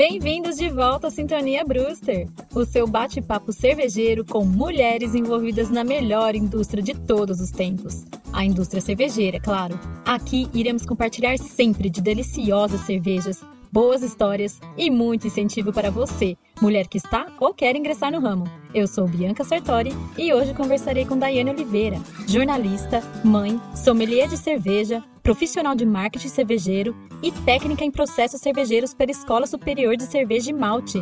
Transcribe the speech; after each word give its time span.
Bem-vindos 0.00 0.56
de 0.56 0.70
volta 0.70 1.08
à 1.08 1.10
Sintonia 1.10 1.62
Brewster, 1.62 2.26
o 2.54 2.64
seu 2.64 2.86
bate-papo 2.86 3.52
cervejeiro 3.52 4.24
com 4.24 4.46
mulheres 4.46 5.14
envolvidas 5.14 5.68
na 5.68 5.84
melhor 5.84 6.34
indústria 6.34 6.82
de 6.82 6.94
todos 6.94 7.38
os 7.38 7.50
tempos. 7.50 8.06
A 8.32 8.42
indústria 8.42 8.80
cervejeira, 8.80 9.38
claro. 9.38 9.78
Aqui 10.06 10.48
iremos 10.54 10.86
compartilhar 10.86 11.36
sempre 11.36 11.90
de 11.90 12.00
deliciosas 12.00 12.80
cervejas 12.80 13.44
boas 13.70 14.02
histórias 14.02 14.58
e 14.76 14.90
muito 14.90 15.26
incentivo 15.26 15.72
para 15.72 15.90
você, 15.90 16.36
mulher 16.60 16.88
que 16.88 16.98
está 16.98 17.26
ou 17.38 17.54
quer 17.54 17.76
ingressar 17.76 18.10
no 18.10 18.20
ramo. 18.20 18.44
Eu 18.74 18.86
sou 18.86 19.06
Bianca 19.06 19.44
Sartori 19.44 19.92
e 20.18 20.32
hoje 20.32 20.54
conversarei 20.54 21.04
com 21.04 21.18
Daiane 21.18 21.50
Oliveira, 21.50 21.98
jornalista, 22.26 23.02
mãe, 23.24 23.60
sommelier 23.74 24.28
de 24.28 24.36
cerveja, 24.36 25.02
profissional 25.30 25.76
de 25.76 25.86
marketing 25.86 26.26
cervejeiro 26.26 26.92
e 27.22 27.30
técnica 27.30 27.84
em 27.84 27.90
processos 27.92 28.40
cervejeiros 28.40 28.92
pela 28.92 29.12
Escola 29.12 29.46
Superior 29.46 29.96
de 29.96 30.02
Cerveja 30.02 30.50
e 30.50 30.52
Malte. 30.52 30.98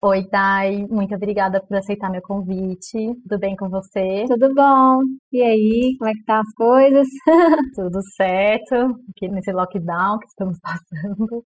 Oi, 0.00 0.26
Dai, 0.30 0.86
muito 0.88 1.14
obrigada 1.14 1.60
por 1.60 1.76
aceitar 1.76 2.10
meu 2.10 2.22
convite. 2.22 2.96
Tudo 3.22 3.38
bem 3.38 3.54
com 3.54 3.68
você? 3.68 4.24
Tudo 4.28 4.54
bom. 4.54 5.00
E 5.30 5.42
aí, 5.42 5.94
como 5.98 6.08
é 6.08 6.14
que 6.14 6.24
tá 6.24 6.40
as 6.40 6.54
coisas? 6.54 7.06
Tudo 7.76 8.00
certo, 8.16 8.74
aqui 9.10 9.28
nesse 9.28 9.52
lockdown 9.52 10.18
que 10.20 10.26
estamos 10.26 10.58
passando. 10.64 11.44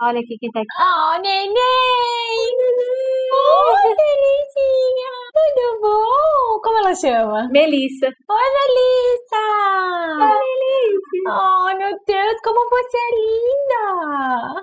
Olha 0.00 0.20
aqui 0.20 0.34
quem 0.40 0.50
tá 0.50 0.60
aqui. 0.60 0.68
Oh, 0.80 1.20
neném! 1.20 1.52
Oi, 3.34 3.82
Felicinha! 3.82 5.12
Tudo 5.34 5.80
bom? 5.82 6.60
Como 6.62 6.78
ela 6.78 6.94
chama? 6.94 7.48
Melissa. 7.50 8.06
Oi, 8.06 8.48
Melissa! 8.54 9.67
Oh, 11.30 11.76
meu 11.76 11.90
Deus, 12.06 12.40
como 12.42 12.70
você 12.70 12.96
é 12.96 13.10
linda! 13.20 14.62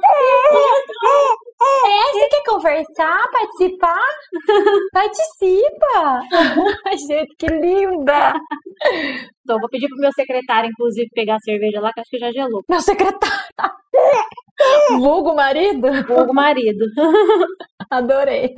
É, 1.85 2.11
você 2.11 2.27
quer 2.29 2.43
conversar, 2.43 3.31
participar? 3.31 4.07
Participa! 4.91 6.21
Gente, 7.07 7.35
que 7.37 7.47
linda! 7.47 8.33
Então, 9.43 9.59
vou 9.59 9.69
pedir 9.69 9.87
pro 9.87 9.97
meu 9.99 10.11
secretário, 10.13 10.69
inclusive, 10.69 11.07
pegar 11.13 11.35
a 11.35 11.39
cerveja 11.39 11.79
lá, 11.79 11.91
que 11.93 11.99
acho 11.99 12.09
que 12.09 12.17
já 12.17 12.31
gelou. 12.31 12.63
Meu 12.67 12.81
secretário! 12.81 13.45
Vulgo 14.99 15.35
marido? 15.35 15.87
Vulgo 16.07 16.33
marido. 16.33 16.85
Adorei. 17.91 18.53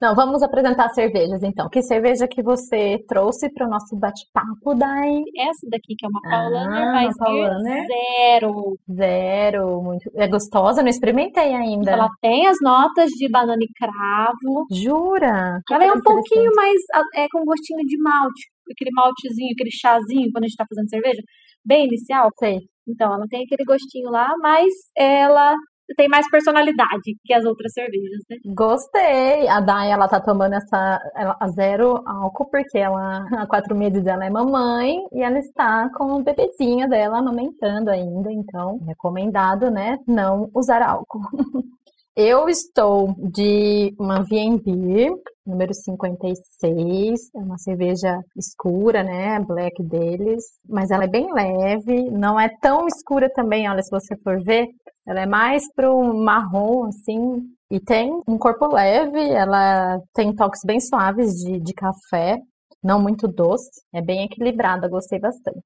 Não, 0.00 0.14
vamos 0.14 0.42
apresentar 0.42 0.90
cervejas 0.90 1.42
então. 1.42 1.68
Que 1.70 1.80
cerveja 1.82 2.28
que 2.28 2.42
você 2.42 2.98
trouxe 3.08 3.50
para 3.50 3.66
o 3.66 3.70
nosso 3.70 3.96
bate-papo, 3.96 4.74
Dai? 4.74 5.22
Essa 5.38 5.66
daqui, 5.70 5.94
que 5.96 6.04
é 6.04 6.08
uma 6.08 6.20
Paulaner 6.20 6.88
Ah, 6.88 6.92
Weissbier 6.92 7.50
Paulaner. 7.50 7.86
Zero. 7.86 8.76
Zero, 8.92 9.82
muito. 9.82 10.10
É 10.14 10.28
gostosa? 10.28 10.82
Não 10.82 10.90
experimentei 10.90 11.54
ainda. 11.54 11.92
Ela 11.92 12.08
tem 12.20 12.46
as 12.46 12.58
notas 12.62 13.10
de 13.12 13.26
banana 13.30 13.62
e 13.62 13.68
cravo. 13.74 14.66
Jura? 14.70 15.60
Ela 15.70 15.84
é 15.84 15.92
um 15.92 15.96
Interessante. 15.96 16.02
pouquinho 16.04 16.50
mais, 16.54 16.76
é 17.14 17.26
com 17.32 17.44
gostinho 17.44 17.80
de 17.86 17.96
malte. 18.02 18.50
Aquele 18.70 18.90
maltezinho, 18.92 19.52
aquele 19.52 19.70
chazinho, 19.70 20.30
quando 20.32 20.44
a 20.44 20.46
gente 20.48 20.56
tá 20.56 20.66
fazendo 20.68 20.90
cerveja. 20.90 21.22
Bem 21.64 21.86
inicial. 21.86 22.28
Sei. 22.38 22.58
Então, 22.86 23.14
ela 23.14 23.24
tem 23.30 23.44
aquele 23.44 23.64
gostinho 23.64 24.10
lá, 24.10 24.28
mas 24.40 24.72
ela 24.96 25.54
tem 25.96 26.08
mais 26.08 26.28
personalidade 26.30 27.16
que 27.24 27.32
as 27.34 27.44
outras 27.44 27.72
cervejas, 27.72 28.22
né? 28.28 28.36
Gostei. 28.46 29.48
A 29.48 29.60
Dai, 29.60 29.90
ela 29.90 30.08
tá 30.08 30.20
tomando 30.20 30.54
essa 30.54 31.00
ela- 31.14 31.36
a 31.40 31.48
zero 31.48 32.02
álcool 32.06 32.46
porque 32.50 32.78
ela 32.78 33.24
há 33.42 33.46
quatro 33.46 33.74
meses 33.76 34.06
ela 34.06 34.24
é 34.24 34.30
mamãe 34.30 34.98
e 35.12 35.22
ela 35.22 35.38
está 35.38 35.88
com 35.94 36.12
o 36.14 36.22
bebezinho 36.22 36.88
dela 36.88 37.18
amamentando 37.18 37.90
ainda, 37.90 38.32
então 38.32 38.78
recomendado, 38.86 39.70
né, 39.70 39.98
não 40.06 40.50
usar 40.54 40.82
álcool. 40.82 41.20
Eu 42.16 42.48
estou 42.48 43.14
de 43.18 43.94
uma 43.98 44.22
VNB 44.22 45.10
número 45.46 45.74
56, 45.74 47.20
é 47.34 47.38
uma 47.38 47.58
cerveja 47.58 48.18
escura, 48.34 49.02
né, 49.02 49.38
black 49.40 49.82
deles, 49.82 50.42
mas 50.66 50.90
ela 50.90 51.04
é 51.04 51.08
bem 51.08 51.30
leve, 51.32 52.10
não 52.10 52.40
é 52.40 52.48
tão 52.60 52.86
escura 52.88 53.30
também, 53.32 53.68
olha, 53.68 53.82
se 53.82 53.90
você 53.90 54.16
for 54.24 54.42
ver, 54.42 54.66
ela 55.06 55.20
é 55.20 55.26
mais 55.26 55.70
pro 55.74 56.02
marrom, 56.14 56.86
assim, 56.86 57.42
e 57.70 57.78
tem 57.78 58.10
um 58.26 58.38
corpo 58.38 58.66
leve, 58.66 59.20
ela 59.20 60.00
tem 60.14 60.34
toques 60.34 60.62
bem 60.64 60.80
suaves 60.80 61.34
de, 61.34 61.60
de 61.60 61.74
café, 61.74 62.38
não 62.82 63.00
muito 63.00 63.28
doce, 63.28 63.70
é 63.94 64.00
bem 64.00 64.24
equilibrada, 64.24 64.88
gostei 64.88 65.20
bastante. 65.20 65.60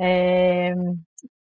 É, 0.00 0.74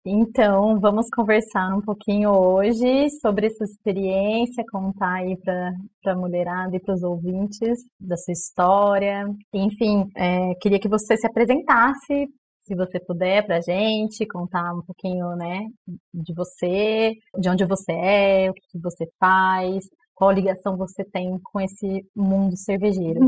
então, 0.04 0.80
vamos 0.80 1.10
conversar 1.10 1.76
um 1.76 1.82
pouquinho 1.82 2.30
hoje 2.30 3.10
sobre 3.20 3.48
essa 3.48 3.64
experiência, 3.64 4.64
contar 4.70 5.16
aí 5.16 5.36
para 5.36 5.74
a 6.06 6.16
mulherada 6.16 6.74
e 6.74 6.80
para 6.80 6.94
os 6.94 7.02
ouvintes 7.02 7.80
da 8.00 8.16
sua 8.16 8.32
história. 8.32 9.26
Enfim, 9.52 10.08
é, 10.16 10.54
queria 10.54 10.80
que 10.80 10.88
você 10.88 11.18
se 11.18 11.26
apresentasse, 11.26 12.28
se 12.62 12.74
você 12.74 12.98
puder, 12.98 13.44
para 13.44 13.58
a 13.58 13.60
gente, 13.60 14.26
contar 14.26 14.72
um 14.74 14.80
pouquinho, 14.80 15.36
né, 15.36 15.66
de 16.14 16.32
você, 16.34 17.12
de 17.38 17.50
onde 17.50 17.66
você 17.66 17.92
é, 17.92 18.50
o 18.50 18.54
que 18.54 18.78
você 18.80 19.06
faz, 19.18 19.84
qual 20.20 20.32
ligação 20.32 20.76
você 20.76 21.02
tem 21.02 21.30
com 21.42 21.58
esse 21.58 22.04
mundo 22.14 22.54
cervejeiro. 22.54 23.20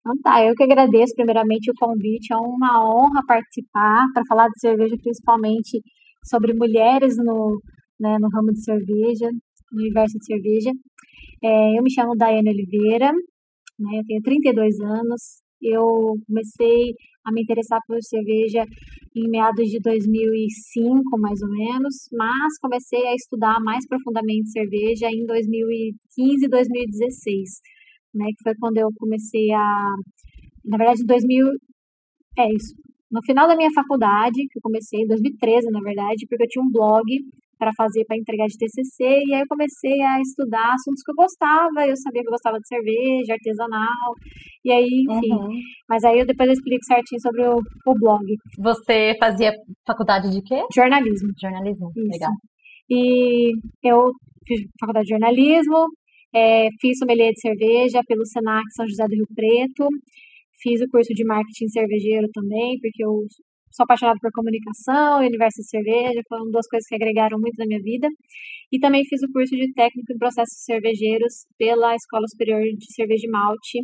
Então 0.00 0.16
tá, 0.22 0.42
eu 0.42 0.54
que 0.54 0.62
agradeço 0.62 1.12
primeiramente 1.14 1.70
o 1.70 1.74
convite, 1.78 2.32
é 2.32 2.36
uma 2.36 2.82
honra 2.82 3.20
participar 3.26 4.02
para 4.14 4.22
falar 4.26 4.48
de 4.48 4.58
cerveja, 4.58 4.96
principalmente 5.02 5.82
sobre 6.24 6.54
mulheres 6.54 7.16
no, 7.18 7.60
né, 8.00 8.16
no 8.18 8.28
ramo 8.30 8.50
de 8.50 8.64
cerveja, 8.64 9.28
no 9.70 9.82
universo 9.82 10.16
de 10.16 10.24
cerveja. 10.24 10.70
É, 11.44 11.78
eu 11.78 11.82
me 11.82 11.92
chamo 11.92 12.16
Daiane 12.16 12.48
Oliveira, 12.48 13.12
né, 13.78 13.98
eu 13.98 14.04
tenho 14.06 14.22
32 14.22 14.80
anos, 14.80 15.42
eu 15.60 16.16
comecei 16.26 16.94
a 17.24 17.32
me 17.32 17.42
interessar 17.42 17.80
por 17.86 18.00
cerveja 18.02 18.64
em 19.14 19.28
meados 19.28 19.68
de 19.68 19.80
2005, 19.80 21.18
mais 21.18 21.40
ou 21.42 21.48
menos, 21.48 22.08
mas 22.12 22.58
comecei 22.60 23.06
a 23.06 23.14
estudar 23.14 23.58
mais 23.60 23.86
profundamente 23.86 24.50
cerveja 24.50 25.08
em 25.10 25.24
2015 25.26 26.44
e 26.44 26.48
2016 26.48 27.60
né, 28.16 28.26
que 28.36 28.42
foi 28.42 28.54
quando 28.58 28.78
eu 28.78 28.88
comecei 28.98 29.52
a, 29.52 29.94
na 30.64 30.78
verdade, 30.78 31.02
em 31.02 31.06
2000, 31.06 31.46
é 32.38 32.52
isso, 32.54 32.74
no 33.10 33.22
final 33.22 33.46
da 33.46 33.56
minha 33.56 33.70
faculdade, 33.72 34.46
que 34.50 34.58
eu 34.58 34.62
comecei 34.62 35.00
em 35.00 35.06
2013, 35.06 35.70
na 35.70 35.80
verdade, 35.80 36.26
porque 36.28 36.44
eu 36.44 36.48
tinha 36.48 36.64
um 36.64 36.70
blog 36.70 37.04
para 37.58 37.70
fazer, 37.76 38.04
para 38.04 38.16
entregar 38.18 38.46
de 38.46 38.56
TCC, 38.58 39.04
e 39.26 39.34
aí 39.34 39.40
eu 39.40 39.46
comecei 39.48 40.00
a 40.02 40.20
estudar 40.20 40.74
assuntos 40.74 41.02
que 41.04 41.10
eu 41.10 41.14
gostava, 41.14 41.86
eu 41.86 41.96
sabia 41.96 42.22
que 42.22 42.28
eu 42.28 42.32
gostava 42.32 42.58
de 42.58 42.68
cerveja, 42.68 43.32
artesanal, 43.34 44.12
e 44.64 44.70
aí, 44.72 45.04
enfim, 45.08 45.32
Uhum. 45.32 45.58
mas 45.88 46.04
aí 46.04 46.18
eu 46.20 46.26
depois 46.26 46.48
eu 46.48 46.52
explico 46.54 46.84
certinho 46.84 47.20
sobre 47.20 47.42
o, 47.48 47.56
o 47.86 47.94
blog, 47.98 48.24
Você 48.58 49.14
fazia 49.18 49.52
faculdade 49.86 50.30
de 50.30 50.42
quê? 50.42 50.62
jornalismo. 50.74 51.30
Jornalismo. 51.40 51.90
Isso. 51.96 52.08
Legal. 52.12 52.32
E 52.90 53.52
eu 53.82 54.10
fiz 54.46 54.60
faculdade 54.80 55.06
de 55.06 55.10
jornalismo, 55.10 55.86
é, 56.34 56.68
fiz 56.80 56.98
sommelier 56.98 57.32
de 57.32 57.40
cerveja 57.40 58.00
pelo 58.06 58.24
Senac 58.26 58.64
São 58.74 58.86
José 58.86 59.04
do 59.06 59.14
Rio 59.14 59.26
Preto, 59.34 59.88
fiz 60.62 60.80
o 60.80 60.88
curso 60.90 61.12
de 61.14 61.24
marketing 61.24 61.68
cervejeiro 61.68 62.28
também, 62.32 62.78
porque 62.80 63.04
eu 63.04 63.22
sou 63.76 63.84
apaixonada 63.84 64.18
por 64.20 64.30
comunicação 64.32 65.20
universo 65.20 65.60
de 65.60 65.68
cerveja, 65.68 66.22
foram 66.28 66.50
duas 66.50 66.66
coisas 66.66 66.86
que 66.88 66.94
agregaram 66.94 67.38
muito 67.38 67.56
na 67.58 67.66
minha 67.66 67.80
vida. 67.82 68.08
E 68.72 68.78
também 68.80 69.04
fiz 69.04 69.22
o 69.22 69.32
curso 69.32 69.54
de 69.54 69.72
técnico 69.74 70.12
em 70.12 70.18
processos 70.18 70.64
cervejeiros 70.64 71.46
pela 71.58 71.94
Escola 71.94 72.26
Superior 72.28 72.62
de 72.62 72.94
Cerveja 72.94 73.26
e 73.26 73.30
Malte 73.30 73.78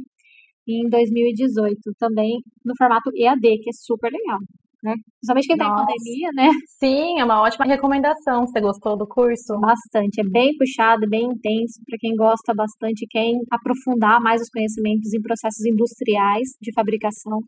em 0.66 0.88
2018, 0.88 1.78
também 1.98 2.40
no 2.64 2.72
formato 2.78 3.10
EAD, 3.14 3.40
que 3.40 3.70
é 3.70 3.72
super 3.74 4.10
legal, 4.10 4.38
né? 4.82 4.94
Principalmente 5.18 5.48
quem 5.48 5.56
tá 5.56 5.66
em 5.66 5.74
pandemia, 5.74 6.30
né? 6.34 6.50
Sim, 6.78 7.20
é 7.20 7.24
uma 7.24 7.42
ótima 7.42 7.64
recomendação. 7.66 8.46
Você 8.46 8.60
gostou 8.60 8.96
do 8.96 9.06
curso? 9.06 9.58
Bastante, 9.60 10.20
é 10.20 10.24
bem 10.24 10.56
puxado, 10.56 11.08
bem 11.08 11.24
intenso 11.24 11.80
para 11.86 11.98
quem 11.98 12.14
gosta 12.14 12.54
bastante, 12.54 13.06
quer 13.10 13.26
aprofundar 13.50 14.20
mais 14.20 14.40
os 14.40 14.48
conhecimentos 14.50 15.12
em 15.12 15.20
processos 15.20 15.64
industriais 15.66 16.48
de 16.60 16.72
fabricação, 16.72 17.40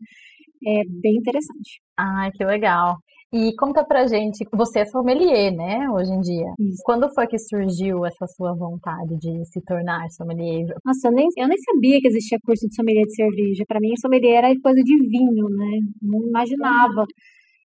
é 0.65 0.81
bem 1.01 1.15
interessante. 1.17 1.81
Ai, 1.97 2.31
que 2.31 2.43
legal. 2.43 2.97
E 3.33 3.53
conta 3.57 3.83
pra 3.83 4.07
gente, 4.07 4.45
você 4.53 4.79
é 4.79 4.85
sommelier, 4.85 5.51
né, 5.53 5.89
hoje 5.89 6.11
em 6.11 6.21
dia. 6.21 6.53
Isso. 6.59 6.81
Quando 6.85 7.11
foi 7.13 7.27
que 7.27 7.37
surgiu 7.37 8.05
essa 8.05 8.25
sua 8.27 8.53
vontade 8.55 9.17
de 9.17 9.45
se 9.51 9.61
tornar 9.65 10.07
sommelier? 10.11 10.65
Nossa, 10.85 11.09
eu 11.09 11.11
nem, 11.11 11.27
eu 11.37 11.47
nem 11.47 11.57
sabia 11.57 11.99
que 11.99 12.07
existia 12.07 12.37
curso 12.45 12.67
de 12.67 12.75
sommelier 12.75 13.03
de 13.03 13.15
cerveja. 13.15 13.65
Para 13.67 13.79
mim, 13.81 13.91
sommelier 13.99 14.37
era 14.43 14.53
coisa 14.61 14.81
de 14.81 15.09
vinho, 15.09 15.49
né? 15.49 15.79
Não 16.01 16.27
imaginava. 16.27 17.05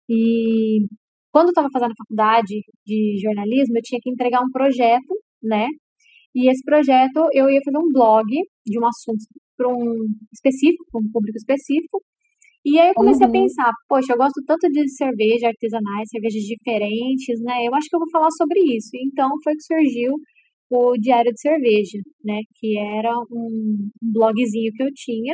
E 0.10 0.88
quando 1.32 1.48
eu 1.48 1.52
estava 1.52 1.68
fazendo 1.72 1.92
a 1.92 2.02
faculdade 2.04 2.62
de 2.86 3.20
jornalismo, 3.22 3.78
eu 3.78 3.82
tinha 3.84 4.00
que 4.02 4.10
entregar 4.10 4.42
um 4.42 4.52
projeto, 4.52 5.14
né? 5.44 5.68
E 6.34 6.50
esse 6.50 6.64
projeto 6.64 7.28
eu 7.34 7.50
ia 7.50 7.60
fazer 7.66 7.78
um 7.78 7.92
blog 7.92 8.26
de 8.66 8.80
um 8.80 8.86
assunto 8.88 9.26
para 9.58 9.68
um 9.68 10.08
específico, 10.32 10.86
para 10.92 11.02
um 11.02 11.12
público 11.12 11.38
específico. 11.38 12.02
E 12.68 12.78
aí 12.80 12.90
eu 12.90 12.94
comecei 12.96 13.25
Uhum. 13.25 13.30
a 13.30 13.31
pensar, 13.31 13.72
poxa, 13.88 14.12
eu 14.12 14.18
gosto 14.18 14.44
tanto 14.46 14.68
de 14.69 14.90
cerveja 14.90 15.48
artesanais, 15.48 16.10
cervejas 16.12 16.44
diferentes, 16.44 17.40
né? 17.42 17.66
Eu 17.66 17.74
acho 17.74 17.88
que 17.90 17.96
eu 17.96 18.00
vou 18.00 18.10
falar 18.12 18.30
sobre 18.31 18.60
isso. 18.75 18.90
Então 19.08 19.30
foi 19.42 19.54
que 19.56 19.64
surgiu 19.64 20.14
o 20.69 20.98
Diário 20.98 21.31
de 21.31 21.40
Cerveja, 21.40 21.98
né? 22.25 22.42
Que 22.60 22.78
era 22.78 23.14
um, 23.31 23.90
blogzinho 24.02 24.74
que 24.75 24.84
eu 24.84 24.90
tinha. 24.94 25.34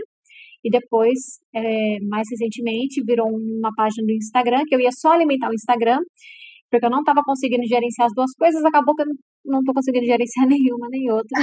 E 0.64 0.70
depois, 0.70 1.18
é, 1.56 2.00
mais 2.08 2.28
recentemente, 2.30 3.04
virou 3.04 3.28
uma 3.28 3.72
página 3.76 4.06
do 4.06 4.14
Instagram, 4.14 4.64
que 4.68 4.76
eu 4.76 4.80
ia 4.80 4.92
só 4.94 5.10
alimentar 5.14 5.50
o 5.50 5.56
Instagram, 5.56 6.00
porque 6.70 6.86
eu 6.86 6.92
não 6.92 7.00
estava 7.00 7.22
conseguindo 7.26 7.66
gerenciar 7.68 8.08
as 8.08 8.14
duas 8.16 8.32
coisas, 8.38 8.64
acabou 8.64 8.96
que 8.96 9.02
eu 9.04 9.08
não 9.46 9.60
estou 9.60 9.74
conseguindo 9.74 10.06
gerenciar 10.06 10.46
nenhuma 10.48 10.88
nem 10.92 11.12
outra, 11.12 11.40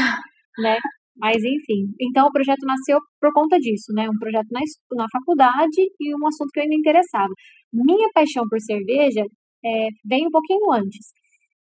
né? 0.58 0.78
Mas 1.20 1.36
enfim, 1.36 1.92
então 2.00 2.26
o 2.26 2.32
projeto 2.32 2.64
nasceu 2.66 2.98
por 3.20 3.32
conta 3.32 3.58
disso, 3.58 3.92
né? 3.94 4.08
Um 4.08 4.18
projeto 4.18 4.48
na, 4.50 4.60
na 4.96 5.06
faculdade 5.12 5.82
e 6.00 6.14
um 6.14 6.26
assunto 6.26 6.50
que 6.52 6.60
eu 6.60 6.68
me 6.68 6.76
interessava. 6.76 7.32
Minha 7.72 8.08
paixão 8.14 8.44
por 8.48 8.60
cerveja 8.60 9.22
é, 9.64 9.88
vem 10.08 10.26
um 10.26 10.30
pouquinho 10.30 10.72
antes 10.72 11.12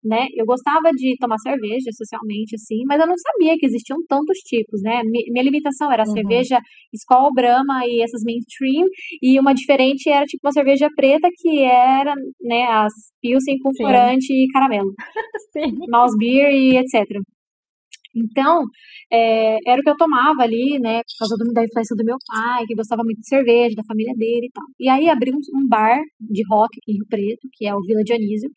né? 0.04 0.26
Eu 0.34 0.46
gostava 0.46 0.90
de 0.92 1.16
tomar 1.18 1.38
cerveja 1.38 1.90
socialmente, 1.92 2.54
assim, 2.54 2.82
mas 2.86 3.00
eu 3.00 3.06
não 3.06 3.16
sabia 3.16 3.56
que 3.58 3.66
existiam 3.66 3.98
tantos 4.08 4.38
tipos, 4.38 4.80
né? 4.82 5.02
Minha 5.04 5.42
limitação 5.42 5.92
era 5.92 6.04
a 6.04 6.08
uhum. 6.08 6.14
cerveja 6.14 6.60
Skol, 6.94 7.32
Brahma 7.34 7.84
e 7.84 8.00
essas 8.02 8.22
mainstream, 8.24 8.86
e 9.22 9.38
uma 9.38 9.54
diferente 9.54 10.08
era 10.08 10.24
tipo 10.24 10.46
uma 10.46 10.52
cerveja 10.52 10.88
preta 10.94 11.28
que 11.34 11.60
era, 11.60 12.14
né, 12.40 12.64
as 12.64 12.92
Pilsen 13.20 13.58
com 13.58 13.70
corante 13.72 14.32
e 14.32 14.48
caramelo. 14.48 14.92
Sim. 15.52 15.74
Mouse 15.90 16.16
beer 16.16 16.52
e 16.52 16.76
etc. 16.76 17.04
Então, 18.14 18.64
é, 19.12 19.58
era 19.66 19.80
o 19.80 19.84
que 19.84 19.90
eu 19.90 19.96
tomava 19.96 20.42
ali, 20.42 20.78
né, 20.80 20.98
por 20.98 21.18
causa 21.20 21.36
do, 21.36 21.52
da 21.52 21.64
influência 21.64 21.96
do 21.96 22.04
meu 22.04 22.16
pai, 22.26 22.64
que 22.66 22.74
gostava 22.74 23.02
muito 23.04 23.20
de 23.20 23.28
cerveja, 23.28 23.76
da 23.76 23.84
família 23.84 24.14
dele 24.14 24.46
e 24.46 24.50
tal. 24.52 24.64
E 24.80 24.88
aí 24.88 25.08
abri 25.08 25.30
um, 25.32 25.38
um 25.58 25.68
bar 25.68 26.00
de 26.20 26.42
rock 26.50 26.78
aqui 26.78 26.92
em 26.92 26.94
Rio 26.94 27.06
Preto, 27.08 27.48
que 27.52 27.66
é 27.66 27.74
o 27.74 27.82
Vila 27.82 28.02
Dionísio, 28.04 28.50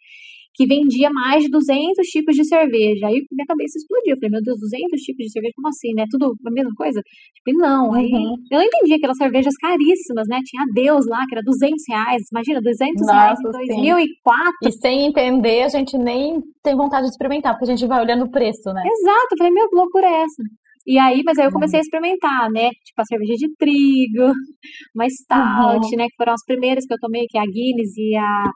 que 0.53 0.68
vendia 0.68 1.09
mais 1.12 1.44
de 1.44 1.50
200 1.50 2.06
tipos 2.07 2.36
de 2.36 2.45
cerveja. 2.45 3.07
Aí 3.07 3.24
minha 3.31 3.48
cabeça 3.48 3.77
explodiu. 3.77 4.13
Eu 4.13 4.18
falei, 4.18 4.31
meu 4.31 4.44
Deus, 4.44 4.59
200 4.59 5.01
tipos 5.01 5.25
de 5.25 5.31
cerveja? 5.31 5.53
Como 5.56 5.68
assim, 5.69 5.94
né? 5.95 6.06
Tudo 6.09 6.36
a 6.45 6.51
mesma 6.51 6.71
coisa? 6.75 7.00
Tipo, 7.01 7.57
não. 7.57 7.94
Aí 7.94 8.12
uhum. 8.12 8.36
eu 8.51 8.59
não 8.59 8.65
entendi 8.65 8.94
aquelas 8.94 9.18
cervejas 9.18 9.56
caríssimas, 9.56 10.27
né? 10.27 10.39
Tinha 10.44 10.65
Deus 10.74 11.06
lá, 11.07 11.19
que 11.27 11.36
era 11.36 11.44
200 11.44 11.81
reais. 11.88 12.21
Imagina, 12.31 12.59
200 12.62 13.01
Nossa, 13.01 13.13
reais 13.13 13.39
em 13.39 13.51
2004. 13.51 14.51
E 14.68 14.71
sem 14.74 15.06
entender, 15.07 15.63
a 15.63 15.69
gente 15.69 15.98
nem 15.98 16.42
tem 16.63 16.75
vontade 16.75 17.06
de 17.06 17.12
experimentar, 17.12 17.53
porque 17.53 17.71
a 17.71 17.75
gente 17.75 17.88
vai 17.88 18.01
olhando 18.01 18.25
o 18.25 18.31
preço, 18.31 18.71
né? 18.74 18.83
Exato. 18.86 19.27
Eu 19.31 19.38
falei, 19.38 19.53
meu, 19.53 19.69
que 19.69 19.75
loucura 19.75 20.07
é 20.07 20.24
essa? 20.24 20.44
E 20.86 20.98
aí, 20.98 21.21
mas 21.24 21.38
aí 21.38 21.45
eu 21.45 21.51
comecei 21.51 21.77
a 21.77 21.81
uhum. 21.81 21.86
experimentar, 21.86 22.50
né? 22.51 22.69
Tipo 22.83 23.01
a 23.01 23.06
cerveja 23.06 23.33
de 23.36 23.56
trigo, 23.56 24.33
uma 24.95 25.07
stout, 25.07 25.86
uhum. 25.86 25.98
né? 25.98 26.07
Que 26.09 26.15
foram 26.18 26.33
as 26.33 26.44
primeiras 26.45 26.86
que 26.86 26.94
eu 26.94 27.00
tomei, 27.00 27.25
que 27.30 27.38
é 27.38 27.42
a 27.42 27.45
Guinness 27.45 27.95
e 27.98 28.18
a 28.18 28.51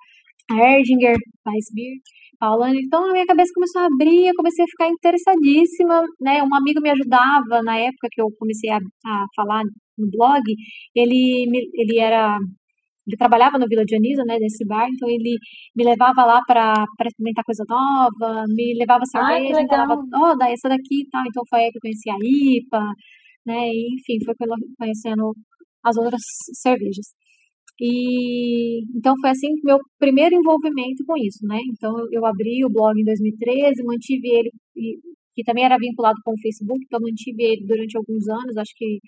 a 0.51 0.77
Erdinger, 0.77 1.15
Weissbier, 1.45 1.97
Paulane. 2.39 2.79
Então 2.83 3.09
a 3.09 3.13
minha 3.13 3.25
cabeça 3.25 3.51
começou 3.53 3.81
a 3.81 3.85
abrir, 3.85 4.27
eu 4.27 4.33
comecei 4.35 4.63
a 4.63 4.67
ficar 4.67 4.89
interessadíssima, 4.89 6.03
né? 6.21 6.43
Um 6.43 6.53
amigo 6.55 6.81
me 6.81 6.89
ajudava 6.89 7.61
na 7.63 7.77
época 7.77 8.07
que 8.11 8.21
eu 8.21 8.27
comecei 8.39 8.69
a, 8.69 8.77
a 8.77 9.25
falar 9.35 9.63
no 9.97 10.09
blog. 10.11 10.43
Ele, 10.95 11.45
ele 11.73 11.99
era 11.99 12.37
ele 13.07 13.17
trabalhava 13.17 13.59
no 13.59 13.67
Vila 13.67 13.85
Dionisa, 13.85 14.23
né, 14.25 14.37
nesse 14.39 14.65
bar, 14.65 14.87
então 14.89 15.07
ele 15.07 15.37
me 15.75 15.83
levava 15.83 16.25
lá 16.25 16.41
para 16.47 16.85
experimentar 17.05 17.43
coisa 17.45 17.63
nova, 17.69 18.43
me 18.47 18.73
levava 18.79 19.05
cerveja, 19.05 19.59
Ai, 19.59 19.67
falava, 19.67 19.93
ó, 19.93 20.31
oh, 20.31 20.37
dá 20.37 20.49
essa 20.49 20.67
daqui 20.67 21.01
e 21.01 21.09
tal, 21.09 21.21
então 21.27 21.43
foi 21.47 21.59
aí 21.59 21.71
que 21.71 21.77
eu 21.77 21.81
conheci 21.81 22.09
a 22.09 22.17
IPA, 22.19 22.83
né, 23.45 23.69
e, 23.69 23.95
enfim, 23.95 24.25
foi 24.25 24.33
conhecendo 24.77 25.33
as 25.83 25.95
outras 25.97 26.21
cervejas. 26.53 27.13
E 27.79 28.81
então 28.97 29.13
foi 29.19 29.29
assim 29.31 29.49
meu 29.63 29.77
primeiro 29.99 30.35
envolvimento 30.35 31.03
com 31.05 31.17
isso, 31.17 31.45
né? 31.45 31.59
Então 31.71 31.93
eu 32.11 32.25
abri 32.25 32.63
o 32.65 32.69
blog 32.69 32.99
em 32.99 33.03
2013, 33.03 33.83
mantive 33.83 34.27
ele, 34.29 34.51
que 35.33 35.43
também 35.43 35.65
era 35.65 35.77
vinculado 35.77 36.17
com 36.23 36.31
o 36.31 36.41
Facebook, 36.41 36.79
então 36.85 36.99
mantive 37.01 37.43
ele 37.43 37.65
durante 37.65 37.97
alguns 37.97 38.27
anos, 38.29 38.57
acho 38.57 38.73
que 38.77 38.99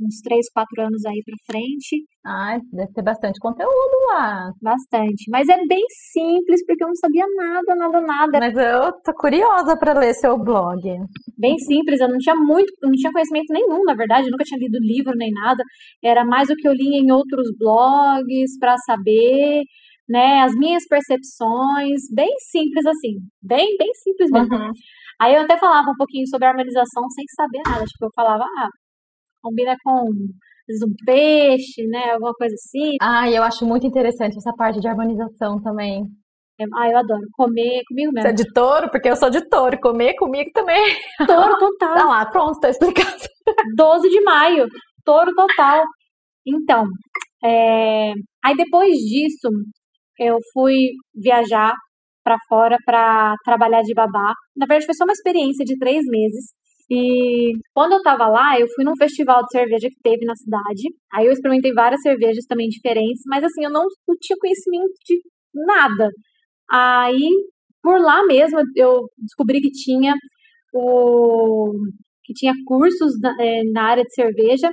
uns 0.00 0.20
3, 0.22 0.46
4 0.52 0.82
anos 0.82 1.04
aí 1.04 1.22
pra 1.24 1.34
frente. 1.50 2.04
Ah, 2.24 2.58
deve 2.72 2.92
ter 2.92 3.02
bastante 3.02 3.38
conteúdo 3.40 3.96
lá. 4.12 4.50
Bastante. 4.62 5.24
Mas 5.30 5.48
é 5.48 5.56
bem 5.66 5.84
simples, 6.12 6.64
porque 6.66 6.84
eu 6.84 6.88
não 6.88 6.94
sabia 6.94 7.24
nada, 7.36 7.74
nada, 7.74 8.00
nada. 8.00 8.38
Mas 8.38 8.56
eu 8.56 8.92
tô 9.04 9.12
curiosa 9.14 9.76
para 9.76 9.98
ler 9.98 10.14
seu 10.14 10.38
blog. 10.38 10.80
Bem 11.36 11.58
simples, 11.58 12.00
eu 12.00 12.08
não 12.08 12.18
tinha 12.18 12.36
muito, 12.36 12.72
não 12.82 12.92
tinha 12.92 13.12
conhecimento 13.12 13.52
nenhum, 13.52 13.82
na 13.84 13.94
verdade, 13.94 14.26
eu 14.26 14.30
nunca 14.30 14.44
tinha 14.44 14.58
lido 14.58 14.78
livro 14.80 15.12
nem 15.16 15.30
nada. 15.32 15.62
Era 16.02 16.24
mais 16.24 16.48
o 16.48 16.54
que 16.54 16.68
eu 16.68 16.72
li 16.72 16.96
em 16.96 17.10
outros 17.10 17.48
blogs 17.58 18.58
para 18.58 18.76
saber, 18.86 19.62
né, 20.08 20.40
as 20.42 20.54
minhas 20.54 20.84
percepções, 20.88 22.02
bem 22.14 22.32
simples 22.50 22.86
assim, 22.86 23.16
bem, 23.42 23.76
bem 23.76 23.92
simples 24.02 24.30
mesmo. 24.30 24.54
Uhum. 24.54 24.70
Aí 25.20 25.34
eu 25.34 25.42
até 25.42 25.58
falava 25.58 25.90
um 25.90 25.96
pouquinho 25.96 26.26
sobre 26.28 26.46
a 26.46 26.50
harmonização 26.50 27.02
sem 27.10 27.24
saber 27.34 27.60
nada, 27.66 27.84
tipo, 27.84 28.04
eu 28.06 28.10
falava, 28.14 28.44
ah, 28.44 28.68
combina 29.42 29.76
com 29.84 30.10
um 30.10 30.94
peixe, 31.04 31.86
né? 31.86 32.12
Alguma 32.12 32.34
coisa 32.34 32.54
assim. 32.54 32.96
Ah, 33.00 33.30
eu 33.30 33.42
acho 33.42 33.64
muito 33.64 33.86
interessante 33.86 34.36
essa 34.36 34.52
parte 34.52 34.80
de 34.80 34.88
harmonização 34.88 35.60
também. 35.62 36.04
Ah, 36.74 36.90
eu 36.90 36.98
adoro. 36.98 37.22
Comer 37.34 37.82
comigo 37.88 38.12
mesmo. 38.12 38.22
Você 38.22 38.28
é 38.28 38.32
de 38.32 38.52
touro? 38.52 38.90
Porque 38.90 39.08
eu 39.08 39.16
sou 39.16 39.30
de 39.30 39.40
touro. 39.48 39.78
Comer 39.80 40.14
comigo 40.14 40.50
também. 40.52 40.96
Touro 41.26 41.56
total. 41.58 41.94
Tá 41.94 42.04
lá, 42.04 42.26
pronto, 42.26 42.58
tá 42.58 42.68
explicado. 42.68 43.16
12 43.76 44.08
de 44.08 44.20
maio. 44.22 44.66
Touro 45.04 45.32
total. 45.34 45.84
Então, 46.46 46.84
é... 47.44 48.12
aí 48.44 48.56
depois 48.56 48.96
disso, 48.96 49.48
eu 50.18 50.36
fui 50.52 50.88
viajar 51.14 51.72
para 52.24 52.36
fora 52.48 52.76
para 52.84 53.34
trabalhar 53.44 53.82
de 53.82 53.94
babá. 53.94 54.32
Na 54.56 54.66
verdade, 54.66 54.86
foi 54.86 54.94
só 54.94 55.04
uma 55.04 55.12
experiência 55.12 55.64
de 55.64 55.78
três 55.78 56.04
meses. 56.06 56.52
E 56.90 57.52
quando 57.74 57.92
eu 57.92 58.02
tava 58.02 58.28
lá, 58.28 58.58
eu 58.58 58.66
fui 58.74 58.84
num 58.84 58.96
festival 58.96 59.42
de 59.44 59.50
cerveja 59.50 59.88
que 59.88 60.00
teve 60.02 60.24
na 60.24 60.34
cidade. 60.34 60.82
Aí 61.12 61.26
eu 61.26 61.32
experimentei 61.32 61.72
várias 61.72 62.00
cervejas 62.02 62.44
também 62.46 62.68
diferentes, 62.68 63.22
mas 63.26 63.44
assim, 63.44 63.64
eu 63.64 63.70
não, 63.70 63.84
não 64.06 64.16
tinha 64.20 64.36
conhecimento 64.40 64.92
de 65.06 65.20
nada. 65.66 66.10
Aí, 66.70 67.28
por 67.82 68.00
lá 68.00 68.24
mesmo, 68.26 68.60
eu 68.76 69.06
descobri 69.18 69.60
que 69.60 69.70
tinha 69.70 70.14
o 70.72 71.72
que 72.24 72.34
tinha 72.34 72.52
cursos 72.66 73.18
na, 73.20 73.34
é, 73.40 73.62
na 73.72 73.84
área 73.84 74.04
de 74.04 74.14
cerveja, 74.14 74.70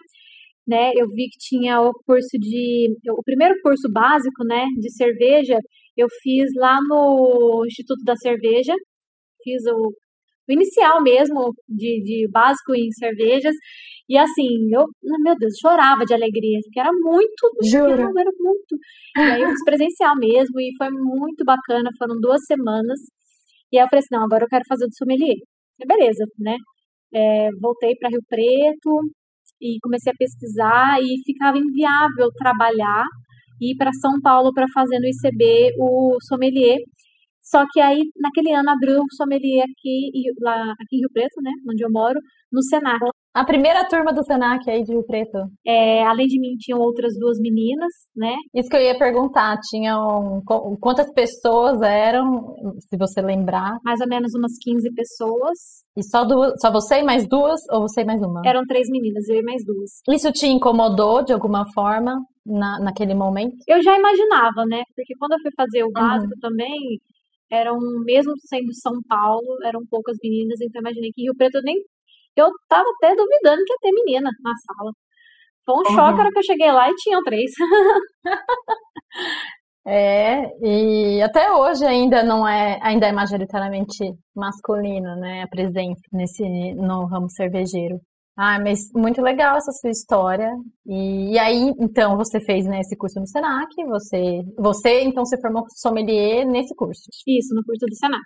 né? 0.67 0.91
Eu 0.95 1.07
vi 1.07 1.27
que 1.29 1.37
tinha 1.39 1.81
o 1.81 1.91
curso 2.05 2.37
de 2.39 2.95
o 3.09 3.23
primeiro 3.23 3.55
curso 3.63 3.89
básico, 3.91 4.43
né, 4.45 4.65
de 4.77 4.91
cerveja, 4.91 5.57
eu 5.97 6.07
fiz 6.21 6.49
lá 6.55 6.77
no 6.87 7.63
Instituto 7.65 8.03
da 8.03 8.15
Cerveja. 8.17 8.73
Fiz 9.43 9.63
o 9.67 9.93
inicial 10.53 11.01
mesmo, 11.01 11.53
de, 11.67 12.01
de 12.03 12.27
básico 12.31 12.75
em 12.75 12.91
cervejas. 12.91 13.55
E 14.07 14.17
assim, 14.17 14.69
eu, 14.71 14.85
meu 15.23 15.35
Deus, 15.37 15.53
chorava 15.59 16.05
de 16.05 16.13
alegria, 16.13 16.59
porque 16.63 16.79
era 16.79 16.91
muito, 16.93 17.51
Jura? 17.63 18.03
era 18.03 18.31
muito. 18.39 18.77
E 19.17 19.21
aí 19.21 19.41
eu 19.41 19.49
fiz 19.49 19.63
presencial 19.63 20.15
mesmo, 20.15 20.59
e 20.59 20.71
foi 20.77 20.89
muito 20.91 21.43
bacana, 21.43 21.89
foram 21.97 22.19
duas 22.19 22.41
semanas. 22.45 22.99
E 23.71 23.77
aí 23.77 23.83
eu 23.83 23.89
falei 23.89 23.99
assim, 23.99 24.15
não, 24.15 24.23
agora 24.23 24.43
eu 24.45 24.49
quero 24.49 24.63
fazer 24.67 24.85
do 24.85 24.95
sommelier. 24.95 25.37
E 25.79 25.85
beleza, 25.85 26.23
né? 26.39 26.57
É, 27.13 27.49
voltei 27.59 27.95
para 27.95 28.09
Rio 28.09 28.21
Preto 28.29 28.99
e 29.61 29.77
comecei 29.81 30.11
a 30.11 30.15
pesquisar 30.17 30.99
e 31.01 31.21
ficava 31.25 31.57
inviável 31.57 32.29
trabalhar 32.37 33.05
e 33.61 33.71
ir 33.71 33.75
para 33.77 33.91
São 34.01 34.19
Paulo 34.21 34.53
para 34.53 34.65
fazer 34.73 34.99
no 34.99 35.07
ICB 35.07 35.73
o 35.79 36.17
sommelier 36.27 36.77
só 37.45 37.63
que 37.71 37.79
aí, 37.79 38.01
naquele 38.19 38.51
ano, 38.53 38.71
abriu 38.71 38.99
o 38.99 39.15
sommelier 39.15 39.63
aqui, 39.63 40.11
lá, 40.41 40.73
aqui 40.81 40.95
em 40.95 40.99
Rio 40.99 41.09
Preto, 41.13 41.41
né? 41.43 41.51
Onde 41.69 41.85
eu 41.85 41.91
moro, 41.91 42.19
no 42.51 42.63
Senac. 42.63 42.99
A 43.35 43.45
primeira 43.45 43.87
turma 43.87 44.11
do 44.13 44.23
Senac 44.23 44.67
aí 44.67 44.81
de 44.81 44.93
Rio 44.93 45.05
Preto. 45.05 45.37
É, 45.67 46.03
além 46.05 46.25
de 46.25 46.39
mim, 46.39 46.55
tinham 46.57 46.79
outras 46.79 47.13
duas 47.19 47.37
meninas, 47.39 47.91
né? 48.15 48.33
Isso 48.55 48.69
que 48.69 48.77
eu 48.77 48.81
ia 48.81 48.97
perguntar, 48.97 49.59
tinham 49.69 50.41
quantas 50.79 51.11
pessoas 51.13 51.81
eram, 51.81 52.55
se 52.79 52.97
você 52.97 53.21
lembrar? 53.21 53.77
Mais 53.83 53.99
ou 54.01 54.07
menos 54.07 54.31
umas 54.33 54.53
15 54.63 54.89
pessoas. 54.95 55.57
E 55.97 56.03
só 56.03 56.25
duas, 56.25 56.53
só 56.59 56.71
você 56.71 57.01
e 57.01 57.03
mais 57.03 57.27
duas, 57.27 57.59
ou 57.71 57.81
você 57.81 58.01
e 58.01 58.05
mais 58.05 58.21
uma? 58.21 58.41
Eram 58.45 58.63
três 58.67 58.87
meninas, 58.89 59.27
eu 59.27 59.35
e 59.35 59.43
mais 59.43 59.61
duas. 59.65 60.15
Isso 60.15 60.31
te 60.31 60.47
incomodou 60.47 61.23
de 61.23 61.33
alguma 61.33 61.63
forma 61.75 62.15
na, 62.45 62.79
naquele 62.79 63.13
momento? 63.13 63.57
Eu 63.67 63.83
já 63.83 63.97
imaginava, 63.97 64.65
né? 64.67 64.83
Porque 64.95 65.13
quando 65.19 65.33
eu 65.33 65.39
fui 65.41 65.51
fazer 65.57 65.83
o 65.83 65.91
básico 65.91 66.33
uhum. 66.35 66.39
também, 66.39 66.99
eram, 67.51 67.77
mesmo 68.03 68.33
sendo 68.47 68.73
São 68.73 68.93
Paulo, 69.07 69.57
eram 69.63 69.81
poucas 69.89 70.17
meninas, 70.23 70.59
então 70.61 70.81
imaginei 70.81 71.11
que 71.13 71.23
Rio 71.23 71.35
Preto 71.35 71.55
eu 71.55 71.63
nem. 71.63 71.75
Eu 72.35 72.51
tava 72.67 72.85
até 72.97 73.15
duvidando 73.15 73.63
que 73.65 73.73
ia 73.73 73.77
ter 73.81 73.91
menina 73.91 74.29
na 74.41 74.53
sala. 74.55 74.91
Foi 75.65 75.75
um 75.75 75.79
uhum. 75.79 75.95
choque 75.95 76.19
a 76.19 76.23
hora 76.23 76.31
que 76.31 76.39
eu 76.39 76.43
cheguei 76.43 76.71
lá 76.71 76.89
e 76.89 76.95
tinham 76.95 77.23
três. 77.23 77.51
é, 79.87 80.43
e 80.61 81.21
até 81.21 81.51
hoje 81.51 81.85
ainda 81.85 82.23
não 82.23 82.47
é, 82.47 82.79
ainda 82.81 83.07
é 83.07 83.11
majoritariamente 83.11 84.13
masculino, 84.35 85.15
né, 85.15 85.43
a 85.43 85.47
presença 85.47 86.01
nesse 86.11 86.43
no 86.75 87.05
ramo 87.05 87.29
cervejeiro. 87.29 87.99
Ah, 88.37 88.59
mas 88.59 88.91
muito 88.93 89.21
legal 89.21 89.55
essa 89.55 89.71
sua 89.71 89.89
história. 89.89 90.49
E, 90.85 91.33
e, 91.33 91.39
aí, 91.39 91.71
então, 91.79 92.17
você 92.17 92.39
fez 92.41 92.65
né, 92.65 92.81
esse 92.81 92.95
curso 92.97 93.19
no 93.19 93.27
Senac, 93.27 93.73
você, 93.87 94.41
você 94.57 95.03
então 95.03 95.25
se 95.25 95.39
formou 95.39 95.63
sommelier 95.69 96.45
nesse 96.45 96.75
curso. 96.75 97.03
Isso, 97.25 97.55
no 97.55 97.63
curso 97.63 97.85
do 97.85 97.95
Senac. 97.95 98.25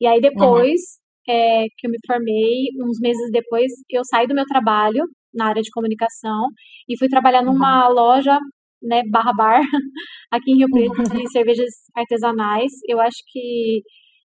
E 0.00 0.06
aí 0.06 0.20
depois, 0.20 0.80
é, 1.28 1.64
que 1.76 1.86
eu 1.86 1.90
me 1.90 1.98
formei, 2.06 2.68
uns 2.84 2.98
meses 3.00 3.30
depois, 3.32 3.70
eu 3.90 4.02
saí 4.04 4.26
do 4.26 4.34
meu 4.34 4.46
trabalho 4.46 5.04
na 5.34 5.48
área 5.48 5.62
de 5.62 5.70
comunicação 5.70 6.46
e 6.88 6.96
fui 6.96 7.08
trabalhar 7.08 7.42
numa 7.42 7.88
uhum. 7.88 7.94
loja, 7.94 8.38
né, 8.82 9.02
barra 9.10 9.32
bar, 9.32 9.60
aqui 10.30 10.52
em 10.52 10.58
Rio 10.58 10.68
Preto, 10.70 11.02
de 11.12 11.30
cervejas 11.30 11.70
artesanais. 11.94 12.72
Eu 12.88 13.00
acho 13.00 13.18
que 13.28 13.82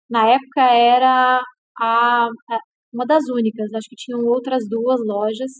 na 0.08 0.28
época 0.28 0.62
era 0.62 1.42
a, 1.80 2.26
a, 2.26 2.58
uma 2.94 3.04
das 3.06 3.22
únicas, 3.28 3.72
acho 3.74 3.88
que 3.88 3.96
tinham 3.96 4.20
outras 4.24 4.62
duas 4.68 5.00
lojas 5.04 5.50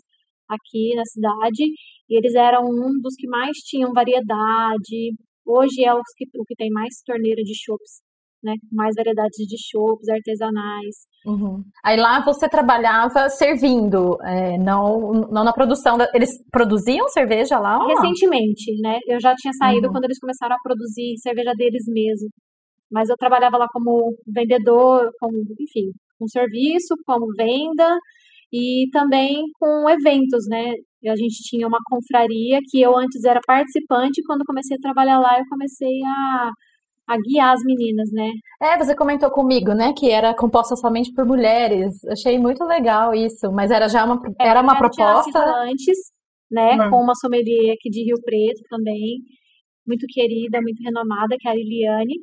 aqui 0.49 0.95
na 0.95 1.05
cidade, 1.05 1.65
e 2.09 2.19
eles 2.19 2.35
eram 2.35 2.63
um 2.65 3.01
dos 3.03 3.15
que 3.17 3.27
mais 3.27 3.57
tinham 3.59 3.93
variedade. 3.93 5.15
Hoje 5.47 5.85
é 5.85 5.93
os 5.93 6.09
que, 6.17 6.25
o 6.39 6.45
que 6.45 6.55
tem 6.55 6.71
mais 6.71 7.03
torneira 7.05 7.43
de 7.43 7.53
chopps 7.55 8.03
né? 8.45 8.55
Mais 8.71 8.95
variedades 8.95 9.47
de 9.49 9.57
chopps 9.59 10.09
artesanais. 10.09 10.95
Uhum. 11.27 11.65
Aí 11.83 11.97
lá 11.97 12.23
você 12.23 12.47
trabalhava 12.47 13.29
servindo, 13.31 14.19
é, 14.23 14.59
não, 14.59 15.13
não 15.33 15.43
na 15.43 15.53
produção. 15.53 15.97
Da... 15.97 16.07
Eles 16.15 16.31
produziam 16.53 17.09
cerveja 17.09 17.59
lá? 17.59 17.79
Recentemente, 17.87 18.79
né? 18.83 18.99
Eu 19.09 19.19
já 19.19 19.35
tinha 19.35 19.53
saído 19.55 19.87
uhum. 19.87 19.93
quando 19.93 20.05
eles 20.05 20.19
começaram 20.19 20.55
a 20.55 20.63
produzir 20.63 21.17
cerveja 21.23 21.55
deles 21.57 21.85
mesmo. 21.89 22.29
Mas 22.93 23.09
eu 23.09 23.17
trabalhava 23.17 23.57
lá 23.57 23.67
como 23.73 24.15
vendedor, 24.29 25.11
como, 25.19 25.39
enfim, 25.59 25.91
com 26.25 26.29
serviço, 26.29 26.95
como 27.07 27.27
venda 27.37 27.99
e 28.53 28.89
também 28.93 29.43
com 29.59 29.89
eventos, 29.91 30.47
né? 30.49 30.73
A 31.07 31.17
gente 31.17 31.43
tinha 31.49 31.67
uma 31.67 31.79
confraria 31.87 32.61
que 32.71 32.81
eu 32.81 32.97
antes 32.97 33.23
era 33.25 33.41
participante, 33.47 34.23
quando 34.27 34.45
comecei 34.47 34.77
a 34.77 34.81
trabalhar 34.81 35.19
lá, 35.19 35.39
eu 35.39 35.45
comecei 35.51 36.01
a 36.07 36.51
a 37.07 37.19
guiar 37.19 37.53
as 37.53 37.61
meninas, 37.63 38.09
né? 38.13 38.31
É, 38.63 38.79
você 38.79 38.97
comentou 38.97 39.31
comigo, 39.31 39.75
né, 39.75 39.93
que 39.95 40.11
era 40.11 40.35
composta 40.35 40.75
somente 40.75 41.13
por 41.13 41.27
mulheres. 41.27 42.03
Achei 42.07 42.39
muito 42.39 42.65
legal 42.65 43.15
isso, 43.15 43.53
mas 43.53 43.71
era 43.71 43.89
já 43.89 44.07
uma 44.07 44.19
é, 44.41 44.49
era 44.49 44.63
uma 44.63 44.79
proposta 44.79 45.39
antes, 45.69 45.99
né, 46.51 46.75
hum. 46.75 46.91
com 46.91 47.03
uma 47.03 47.15
sommelier 47.15 47.75
aqui 47.75 47.91
de 47.91 48.05
Rio 48.05 48.17
Preto 48.25 48.63
também, 48.71 49.19
muito 49.87 50.07
querida, 50.09 50.63
muito 50.63 50.83
renomada, 50.83 51.37
que 51.39 51.47
é 51.47 51.51
a 51.51 51.55
Liliane. 51.55 52.15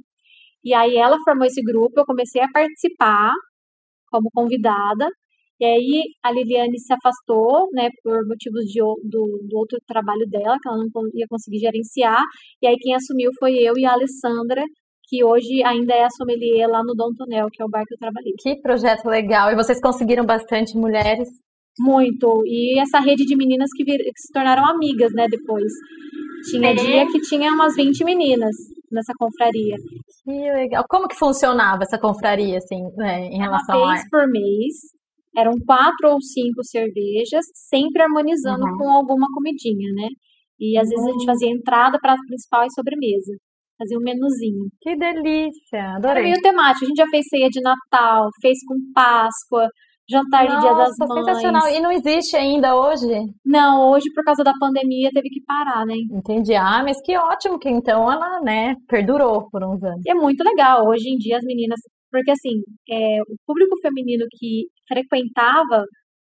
E 0.63 0.73
aí 0.73 0.95
ela 0.97 1.17
formou 1.23 1.45
esse 1.45 1.61
grupo, 1.61 1.99
eu 1.99 2.05
comecei 2.05 2.41
a 2.41 2.49
participar 2.51 3.31
como 4.11 4.29
convidada 4.33 5.07
e 5.61 5.65
aí 5.65 6.03
a 6.23 6.31
Liliane 6.31 6.79
se 6.79 6.91
afastou, 6.91 7.69
né, 7.71 7.87
por 8.03 8.27
motivos 8.27 8.65
de, 8.65 8.79
do, 8.79 9.45
do 9.47 9.57
outro 9.59 9.77
trabalho 9.85 10.25
dela, 10.27 10.57
que 10.59 10.67
ela 10.67 10.77
não 10.79 10.89
ia 11.13 11.27
conseguir 11.29 11.59
gerenciar. 11.59 12.23
E 12.59 12.65
aí 12.65 12.75
quem 12.79 12.95
assumiu 12.95 13.29
foi 13.37 13.59
eu 13.59 13.73
e 13.77 13.85
a 13.85 13.93
Alessandra, 13.93 14.63
que 15.07 15.23
hoje 15.23 15.61
ainda 15.63 15.93
é 15.93 16.03
a 16.03 16.09
sommelier 16.09 16.67
lá 16.67 16.81
no 16.83 16.95
Dom 16.95 17.13
Tonel, 17.15 17.45
que 17.51 17.61
é 17.61 17.65
o 17.65 17.69
bar 17.69 17.83
que 17.85 17.93
eu 17.93 17.99
trabalhei. 17.99 18.33
Que 18.41 18.59
projeto 18.59 19.05
legal! 19.05 19.51
E 19.51 19.55
vocês 19.55 19.79
conseguiram 19.79 20.25
bastante 20.25 20.75
mulheres? 20.75 21.29
Muito. 21.79 22.41
E 22.47 22.81
essa 22.81 22.99
rede 22.99 23.23
de 23.23 23.37
meninas 23.37 23.69
que, 23.77 23.83
vir, 23.83 23.99
que 23.99 24.19
se 24.19 24.33
tornaram 24.33 24.65
amigas, 24.65 25.11
né, 25.13 25.27
depois. 25.29 25.71
Tinha 26.49 26.71
é. 26.71 26.73
dia 26.73 27.05
que 27.05 27.21
tinha 27.21 27.51
umas 27.51 27.75
20 27.75 28.03
meninas 28.03 28.55
nessa 28.93 29.13
confraria. 29.17 29.75
Que 30.23 30.51
legal. 30.51 30.83
Como 30.89 31.07
que 31.07 31.15
funcionava 31.15 31.83
essa 31.83 31.99
confraria, 31.99 32.57
assim, 32.57 32.81
né, 32.95 33.27
em 33.27 33.37
relação 33.37 33.77
Uma 33.77 33.93
vez 33.93 34.05
a... 34.05 34.09
por 34.09 34.27
mês, 34.27 34.75
eram 35.35 35.53
quatro 35.65 36.11
ou 36.11 36.21
cinco 36.21 36.63
cervejas, 36.63 37.45
sempre 37.53 38.01
harmonizando 38.01 38.65
uhum. 38.65 38.77
com 38.77 38.89
alguma 38.89 39.27
comidinha, 39.33 39.91
né? 39.95 40.09
E 40.59 40.77
às 40.77 40.87
uhum. 40.87 40.89
vezes 40.89 41.05
a 41.05 41.11
gente 41.11 41.25
fazia 41.25 41.51
entrada, 41.51 41.99
prato 41.99 42.21
principal 42.27 42.65
e 42.65 42.73
sobremesa. 42.73 43.33
Fazia 43.77 43.97
um 43.97 44.03
menuzinho. 44.03 44.69
Que 44.79 44.95
delícia! 44.95 45.95
Adorei. 45.95 46.21
Era 46.21 46.21
meio 46.21 46.41
temático. 46.41 46.85
A 46.85 46.87
gente 46.87 46.97
já 46.97 47.07
fez 47.07 47.25
ceia 47.27 47.49
de 47.49 47.61
Natal, 47.61 48.29
fez 48.39 48.59
com 48.67 48.75
Páscoa, 48.93 49.67
jantar 50.11 50.45
Nossa, 50.45 50.55
de 50.55 50.61
Dia 50.61 50.73
das 50.75 50.91
Mães. 50.99 51.25
sensacional. 51.25 51.67
E 51.69 51.79
não 51.79 51.91
existe 51.91 52.35
ainda 52.35 52.75
hoje? 52.75 53.07
Não, 53.45 53.89
hoje 53.89 54.05
por 54.13 54.23
causa 54.23 54.43
da 54.43 54.53
pandemia 54.59 55.09
teve 55.13 55.29
que 55.29 55.41
parar, 55.45 55.85
né? 55.85 55.95
Entendi. 56.11 56.53
Ah, 56.53 56.83
mas 56.83 57.01
que 57.01 57.17
ótimo 57.17 57.57
que 57.57 57.69
então 57.69 58.11
ela, 58.11 58.41
né, 58.41 58.75
perdurou 58.87 59.49
por 59.49 59.63
uns 59.63 59.81
anos. 59.83 60.01
E 60.05 60.11
é 60.11 60.13
muito 60.13 60.43
legal. 60.43 60.85
Hoje 60.87 61.09
em 61.09 61.17
dia 61.17 61.37
as 61.37 61.43
meninas 61.43 61.79
porque, 62.11 62.31
assim, 62.31 62.61
é, 62.89 63.21
o 63.21 63.35
público 63.47 63.79
feminino 63.81 64.25
que 64.37 64.67
frequentava 64.87 65.85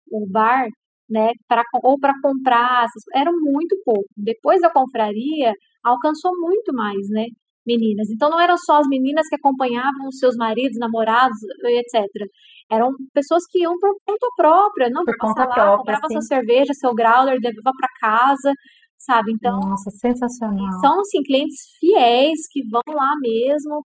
o 0.09 0.25
bar, 0.31 0.65
né, 1.09 1.31
pra, 1.47 1.61
ou 1.83 1.99
para 1.99 2.13
comprar, 2.21 2.87
era 3.13 3.31
muito 3.31 3.75
pouco. 3.83 4.05
Depois 4.15 4.61
da 4.61 4.71
confraria, 4.71 5.53
alcançou 5.83 6.31
muito 6.39 6.73
mais, 6.73 7.09
né, 7.09 7.25
meninas. 7.67 8.09
Então, 8.09 8.29
não 8.29 8.39
eram 8.39 8.55
só 8.57 8.77
as 8.77 8.87
meninas 8.87 9.27
que 9.27 9.35
acompanhavam 9.35 10.07
os 10.07 10.17
seus 10.17 10.35
maridos, 10.37 10.77
namorados, 10.79 11.37
etc. 11.65 12.07
Eram 12.71 12.91
pessoas 13.13 13.43
que 13.49 13.59
iam 13.59 13.77
por 13.79 13.95
conta 14.05 14.27
própria, 14.35 14.89
não 14.89 15.03
por 15.03 15.15
conta 15.17 15.45
lá, 15.45 15.53
própria, 15.53 15.77
comprava 15.77 16.07
sim. 16.07 16.13
sua 16.13 16.21
cerveja, 16.21 16.73
seu 16.73 16.93
growler, 16.93 17.39
levava 17.41 17.75
para 17.77 17.89
casa, 17.99 18.53
sabe? 18.97 19.31
Então, 19.31 19.59
nossa, 19.59 19.91
sensacional. 19.91 20.71
São 20.81 20.99
assim 20.99 21.21
clientes 21.23 21.57
fiéis 21.79 22.39
que 22.51 22.61
vão 22.69 22.81
lá 22.87 23.13
mesmo 23.21 23.83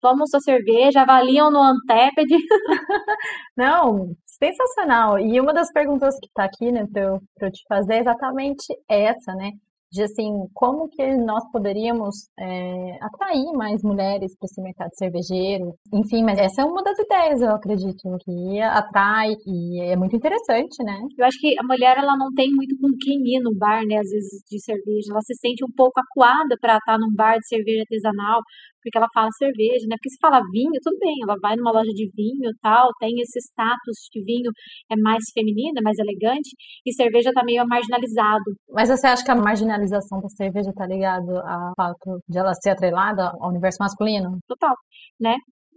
tomam 0.00 0.26
sua 0.26 0.40
cerveja, 0.40 1.02
avaliam 1.02 1.50
no 1.50 1.62
Anteped. 1.62 2.28
Não, 3.56 4.14
sensacional. 4.24 5.18
E 5.18 5.38
uma 5.40 5.52
das 5.52 5.70
perguntas 5.72 6.18
que 6.18 6.26
está 6.26 6.44
aqui, 6.44 6.72
né, 6.72 6.86
para 6.90 7.02
eu, 7.02 7.20
eu 7.40 7.52
te 7.52 7.62
fazer 7.68 7.94
é 7.94 7.98
exatamente 8.00 8.66
essa, 8.88 9.34
né? 9.34 9.50
De 9.92 10.02
assim, 10.02 10.30
como 10.54 10.88
que 10.88 11.16
nós 11.16 11.42
poderíamos 11.50 12.28
é, 12.38 12.96
atrair 13.00 13.52
mais 13.54 13.82
mulheres 13.82 14.36
para 14.38 14.46
esse 14.46 14.62
mercado 14.62 14.90
cervejeiro. 14.94 15.74
Enfim, 15.92 16.22
mas 16.22 16.38
essa 16.38 16.62
é 16.62 16.64
uma 16.64 16.82
das 16.82 16.98
ideias, 16.98 17.40
eu 17.42 17.50
acredito, 17.50 17.98
que 18.24 18.60
atrai 18.60 19.34
e 19.46 19.80
é 19.90 19.96
muito 19.96 20.14
interessante, 20.14 20.82
né? 20.84 20.96
Eu 21.18 21.26
acho 21.26 21.38
que 21.40 21.58
a 21.58 21.66
mulher, 21.66 21.98
ela 21.98 22.16
não 22.16 22.32
tem 22.32 22.50
muito 22.52 22.76
com 22.80 22.88
quem 23.00 23.18
ir 23.24 23.40
no 23.40 23.54
bar, 23.56 23.84
né, 23.84 23.96
às 23.96 24.08
vezes, 24.08 24.42
de 24.48 24.60
cerveja. 24.62 25.10
Ela 25.10 25.22
se 25.22 25.34
sente 25.34 25.64
um 25.64 25.72
pouco 25.76 26.00
acuada 26.00 26.56
para 26.60 26.76
estar 26.76 26.98
num 26.98 27.12
bar 27.14 27.38
de 27.38 27.48
cerveja 27.48 27.80
artesanal, 27.80 28.40
porque 28.82 28.98
ela 28.98 29.08
fala 29.14 29.28
cerveja, 29.36 29.86
né? 29.88 29.96
Porque 29.96 30.10
se 30.10 30.18
fala 30.20 30.40
vinho, 30.52 30.72
tudo 30.82 30.98
bem, 30.98 31.16
ela 31.22 31.36
vai 31.40 31.56
numa 31.56 31.72
loja 31.72 31.90
de 31.92 32.08
vinho 32.14 32.50
tal, 32.60 32.88
tem 32.98 33.20
esse 33.20 33.38
status 33.38 34.08
de 34.12 34.24
vinho 34.24 34.50
é 34.90 34.96
mais 34.96 35.22
feminino, 35.32 35.78
é 35.78 35.82
mais 35.82 35.98
elegante, 35.98 36.50
e 36.84 36.92
cerveja 36.92 37.32
tá 37.32 37.42
meio 37.44 37.66
marginalizado. 37.66 38.44
Mas 38.70 38.88
você 38.88 39.06
acha 39.06 39.24
que 39.24 39.30
a 39.30 39.36
marginalização 39.36 40.20
da 40.20 40.28
cerveja 40.28 40.72
tá 40.74 40.86
ligado 40.86 41.30
ao 41.38 41.72
fato 41.76 42.20
de 42.28 42.38
ela 42.38 42.54
ser 42.54 42.70
atrelada 42.70 43.32
ao 43.40 43.50
universo 43.50 43.78
masculino? 43.80 44.38
Total, 44.46 44.74
né? 45.20 45.36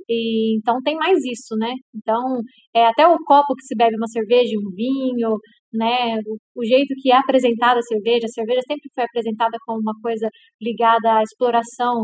E, 0.10 0.58
então 0.58 0.82
tem 0.84 0.96
mais 0.96 1.18
isso, 1.26 1.56
né? 1.58 1.74
Então, 1.96 2.22
é 2.76 2.86
até 2.86 3.08
o 3.08 3.18
copo 3.26 3.56
que 3.56 3.66
se 3.66 3.76
bebe 3.76 3.96
uma 3.96 4.08
cerveja, 4.08 4.52
um 4.58 4.76
vinho, 4.76 5.38
né? 5.74 6.18
O, 6.28 6.38
o, 6.62 6.66
jeito 6.66 6.94
que 7.02 7.12
é 7.12 7.18
apresentada 7.18 7.80
a 7.80 7.84
cerveja, 7.84 8.26
a 8.26 8.30
cerveja 8.30 8.62
sempre 8.68 8.90
foi 8.94 9.04
apresentada 9.04 9.58
como 9.66 9.80
uma 9.80 9.94
coisa 10.02 10.28
ligada 10.62 11.18
à 11.18 11.24
exploração, 11.24 12.04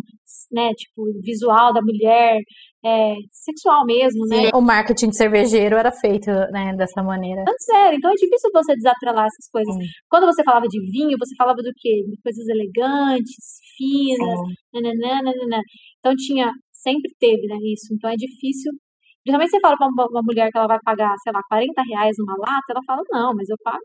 né? 0.51 0.71
Tipo, 0.73 1.03
visual 1.21 1.71
da 1.71 1.81
mulher, 1.81 2.39
é, 2.83 3.13
sexual 3.31 3.85
mesmo? 3.85 4.25
Sim, 4.27 4.43
né? 4.43 4.49
O 4.53 4.61
marketing 4.61 5.11
cervejeiro 5.11 5.75
era 5.75 5.91
feito, 5.91 6.31
né, 6.51 6.73
dessa 6.75 7.03
maneira. 7.03 7.43
Era, 7.73 7.95
então 7.95 8.09
é 8.09 8.15
difícil 8.15 8.49
você 8.53 8.73
desatrelar 8.75 9.25
essas 9.25 9.49
coisas. 9.51 9.75
Sim. 9.75 9.91
Quando 10.09 10.25
você 10.25 10.43
falava 10.43 10.65
de 10.67 10.79
vinho, 10.91 11.17
você 11.19 11.35
falava 11.37 11.57
do 11.57 11.71
quê? 11.77 12.03
De 12.09 12.17
coisas 12.23 12.47
elegantes, 12.47 13.59
finas, 13.77 14.39
nananana. 14.73 15.61
Então 15.99 16.13
tinha, 16.15 16.51
sempre 16.81 17.11
teve, 17.19 17.47
né, 17.47 17.57
isso. 17.73 17.93
Então 17.93 18.09
é 18.09 18.15
difícil 18.15 18.71
Geralmente 19.25 19.51
você 19.51 19.59
fala 19.59 19.75
para 19.77 19.87
uma, 19.87 20.07
uma, 20.09 20.21
mulher 20.23 20.49
que 20.49 20.57
ela 20.57 20.67
vai 20.67 20.79
pagar, 20.83 21.13
sei 21.21 21.31
lá, 21.33 21.41
40 21.49 21.81
reais 21.83 22.15
numa 22.17 22.35
lata, 22.39 22.71
ela 22.71 22.81
fala, 22.85 23.03
não, 23.11 23.33
mas 23.35 23.49
eu 23.49 23.57
pago 23.63 23.83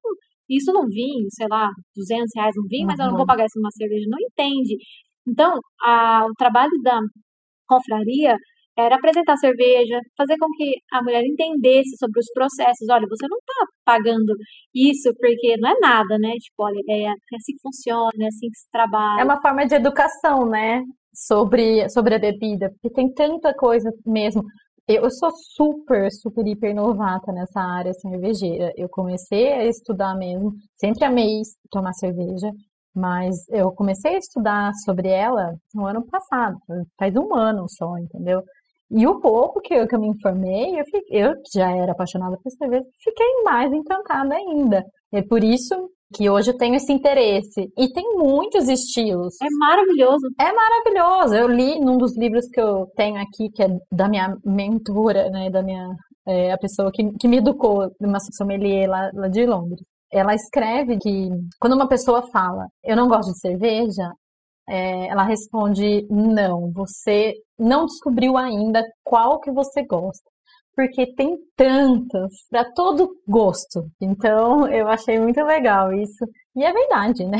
isso 0.48 0.72
num 0.72 0.86
vinho, 0.86 1.26
sei 1.30 1.46
lá, 1.50 1.68
200 1.96 2.24
reais 2.36 2.54
num 2.56 2.66
vinho, 2.68 2.82
uhum. 2.82 2.86
mas 2.88 2.98
eu 2.98 3.06
não 3.06 3.16
vou 3.16 3.26
pagar 3.26 3.44
isso 3.46 3.58
numa 3.58 3.70
cerveja. 3.72 4.06
Não 4.08 4.18
entende. 4.20 4.76
Então, 5.26 5.58
a, 5.82 6.26
o 6.26 6.32
trabalho 6.38 6.72
da 6.82 6.98
confraria 7.66 8.36
era 8.76 8.96
apresentar 8.96 9.36
cerveja, 9.36 9.98
fazer 10.16 10.36
com 10.38 10.46
que 10.56 10.74
a 10.92 11.02
mulher 11.02 11.22
entendesse 11.24 11.96
sobre 11.98 12.18
os 12.20 12.26
processos. 12.34 12.88
Olha, 12.90 13.06
você 13.08 13.26
não 13.28 13.38
está 13.38 13.66
pagando 13.84 14.34
isso 14.74 15.12
porque 15.16 15.56
não 15.58 15.70
é 15.70 15.74
nada, 15.80 16.18
né? 16.18 16.32
Tipo, 16.40 16.64
olha, 16.64 16.80
é, 16.88 17.02
é 17.04 17.10
assim 17.10 17.52
que 17.54 17.62
funciona, 17.62 18.10
é 18.20 18.26
assim 18.26 18.48
que 18.50 18.58
se 18.58 18.70
trabalha. 18.70 19.20
É 19.20 19.24
uma 19.24 19.40
forma 19.40 19.66
de 19.66 19.74
educação, 19.74 20.48
né? 20.48 20.82
Sobre, 21.14 21.88
sobre 21.90 22.14
a 22.14 22.18
bebida, 22.18 22.70
porque 22.70 22.90
tem 22.90 23.12
tanta 23.12 23.54
coisa 23.54 23.90
mesmo. 24.04 24.42
Eu 24.86 25.08
sou 25.10 25.30
super, 25.54 26.10
super, 26.12 26.46
hiper 26.46 26.74
novata 26.74 27.32
nessa 27.32 27.60
área 27.60 27.92
cervejeira. 27.94 28.72
Eu 28.76 28.88
comecei 28.88 29.52
a 29.52 29.64
estudar 29.64 30.14
mesmo, 30.16 30.52
sempre 30.72 31.04
amei 31.04 31.40
tomar 31.70 31.94
cerveja, 31.94 32.50
mas 32.94 33.48
eu 33.48 33.72
comecei 33.72 34.14
a 34.14 34.18
estudar 34.18 34.72
sobre 34.84 35.08
ela 35.08 35.54
no 35.74 35.86
ano 35.86 36.04
passado, 36.06 36.58
faz 36.98 37.16
um 37.16 37.34
ano 37.34 37.66
só, 37.68 37.96
entendeu? 37.98 38.42
E 38.90 39.06
o 39.06 39.20
pouco 39.20 39.60
que 39.60 39.74
eu, 39.74 39.88
que 39.88 39.94
eu 39.96 40.00
me 40.00 40.08
informei, 40.08 40.78
eu, 40.78 40.84
fiquei, 40.84 41.02
eu 41.10 41.34
já 41.52 41.70
era 41.74 41.92
apaixonada 41.92 42.38
por 42.42 42.50
cerveja, 42.52 42.84
fiquei 43.02 43.42
mais 43.42 43.72
encantada 43.72 44.34
ainda. 44.34 44.84
É 45.14 45.22
por 45.22 45.44
isso 45.44 45.88
que 46.12 46.28
hoje 46.28 46.50
eu 46.50 46.56
tenho 46.56 46.74
esse 46.74 46.92
interesse. 46.92 47.70
E 47.78 47.92
tem 47.92 48.16
muitos 48.16 48.68
estilos. 48.68 49.34
É 49.40 49.46
maravilhoso. 49.58 50.26
É 50.40 50.52
maravilhoso. 50.52 51.34
Eu 51.34 51.48
li 51.48 51.78
num 51.80 51.96
dos 51.96 52.16
livros 52.16 52.46
que 52.48 52.60
eu 52.60 52.86
tenho 52.96 53.16
aqui, 53.16 53.48
que 53.54 53.62
é 53.62 53.68
da 53.92 54.08
minha 54.08 54.36
mentora, 54.44 55.30
né, 55.30 55.50
da 55.50 55.62
minha 55.62 55.88
é 56.26 56.52
a 56.52 56.58
pessoa 56.58 56.90
que, 56.90 57.02
que 57.18 57.28
me 57.28 57.36
educou, 57.36 57.90
uma 58.00 58.18
sommelier 58.18 58.88
lá, 58.88 59.10
lá 59.12 59.28
de 59.28 59.44
Londres. 59.44 59.86
Ela 60.10 60.34
escreve 60.34 60.96
que 60.96 61.28
quando 61.60 61.74
uma 61.74 61.88
pessoa 61.88 62.22
fala, 62.32 62.66
eu 62.82 62.96
não 62.96 63.08
gosto 63.08 63.32
de 63.32 63.40
cerveja, 63.40 64.10
é, 64.66 65.08
ela 65.08 65.22
responde, 65.22 66.06
não, 66.08 66.72
você 66.72 67.34
não 67.58 67.84
descobriu 67.84 68.38
ainda 68.38 68.82
qual 69.04 69.38
que 69.38 69.52
você 69.52 69.84
gosta 69.84 70.33
porque 70.74 71.14
tem 71.14 71.36
tantas 71.56 72.30
para 72.50 72.64
todo 72.72 73.08
gosto. 73.26 73.86
Então, 74.00 74.66
eu 74.68 74.88
achei 74.88 75.18
muito 75.18 75.42
legal 75.42 75.92
isso. 75.92 76.24
E 76.56 76.64
é 76.64 76.72
verdade, 76.72 77.24
né? 77.26 77.38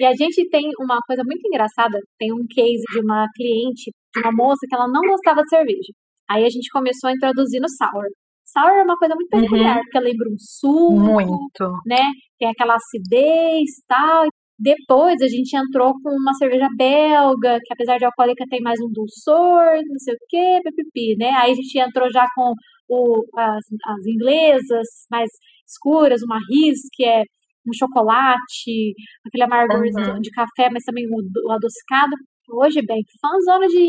E 0.00 0.04
a 0.04 0.12
gente 0.12 0.48
tem 0.50 0.70
uma 0.80 0.98
coisa 1.06 1.22
muito 1.24 1.46
engraçada, 1.46 1.98
tem 2.18 2.32
um 2.32 2.46
case 2.48 2.82
de 2.92 3.00
uma 3.00 3.26
cliente, 3.34 3.90
de 4.14 4.20
uma 4.20 4.32
moça 4.32 4.66
que 4.68 4.74
ela 4.74 4.88
não 4.88 5.00
gostava 5.02 5.42
de 5.42 5.48
cerveja. 5.48 5.92
Aí 6.28 6.44
a 6.44 6.48
gente 6.50 6.68
começou 6.70 7.08
a 7.08 7.12
introduzir 7.12 7.60
no 7.60 7.68
sour. 7.68 8.04
Sour 8.44 8.78
é 8.78 8.82
uma 8.82 8.96
coisa 8.96 9.14
muito 9.14 9.28
peculiar, 9.28 9.76
uhum. 9.76 9.82
porque 9.82 10.00
lembra 10.00 10.28
um 10.28 10.38
suco, 10.38 11.00
muito. 11.00 11.72
né? 11.86 12.02
Tem 12.38 12.48
aquela 12.48 12.74
acidez 12.74 13.70
e 13.78 13.86
tal. 13.86 14.26
Depois 14.58 15.20
a 15.20 15.28
gente 15.28 15.54
entrou 15.54 15.92
com 16.02 16.10
uma 16.10 16.32
cerveja 16.34 16.68
belga, 16.76 17.58
que 17.62 17.72
apesar 17.74 17.98
de 17.98 18.06
alcoólica 18.06 18.44
tem 18.48 18.60
mais 18.62 18.80
um 18.80 18.90
dulçor, 18.90 19.76
não 19.86 19.98
sei 19.98 20.14
o 20.14 20.18
quê, 20.28 20.60
pipipi, 20.64 21.16
né? 21.18 21.30
Aí 21.30 21.52
a 21.52 21.54
gente 21.54 21.78
entrou 21.78 22.10
já 22.10 22.24
com 22.34 22.54
o, 22.88 23.24
as, 23.36 23.64
as 23.88 24.06
inglesas 24.06 24.86
mais 25.10 25.30
escuras, 25.66 26.22
uma 26.22 26.38
ris, 26.48 26.78
que 26.92 27.04
é 27.04 27.22
um 27.66 27.72
chocolate, 27.74 28.94
aquele 29.26 29.44
amargor 29.44 29.80
uhum. 29.80 30.20
de 30.20 30.30
café, 30.30 30.70
mas 30.72 30.84
também 30.84 31.04
o, 31.06 31.48
o 31.48 31.52
adocicado. 31.52 32.14
Hoje, 32.48 32.80
bem, 32.86 33.02
fãzona 33.20 33.66
de. 33.66 33.86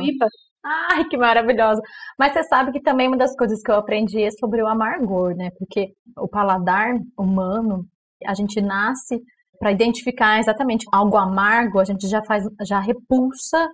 IPA. 0.00 0.26
Ai, 0.64 1.04
que 1.06 1.16
maravilhosa. 1.16 1.80
Mas 2.18 2.32
você 2.32 2.42
sabe 2.44 2.72
que 2.72 2.80
também 2.80 3.08
uma 3.08 3.16
das 3.16 3.34
coisas 3.36 3.60
que 3.62 3.70
eu 3.70 3.76
aprendi 3.76 4.22
é 4.22 4.30
sobre 4.30 4.62
o 4.62 4.66
amargor, 4.66 5.34
né? 5.34 5.50
Porque 5.58 5.88
o 6.18 6.28
paladar 6.28 6.94
humano, 7.18 7.86
a 8.26 8.34
gente 8.34 8.60
nasce 8.60 9.20
para 9.58 9.72
identificar 9.72 10.38
exatamente 10.38 10.86
algo 10.92 11.16
amargo, 11.16 11.80
a 11.80 11.84
gente 11.84 12.08
já 12.08 12.22
faz, 12.24 12.44
já 12.66 12.80
repulsa 12.80 13.68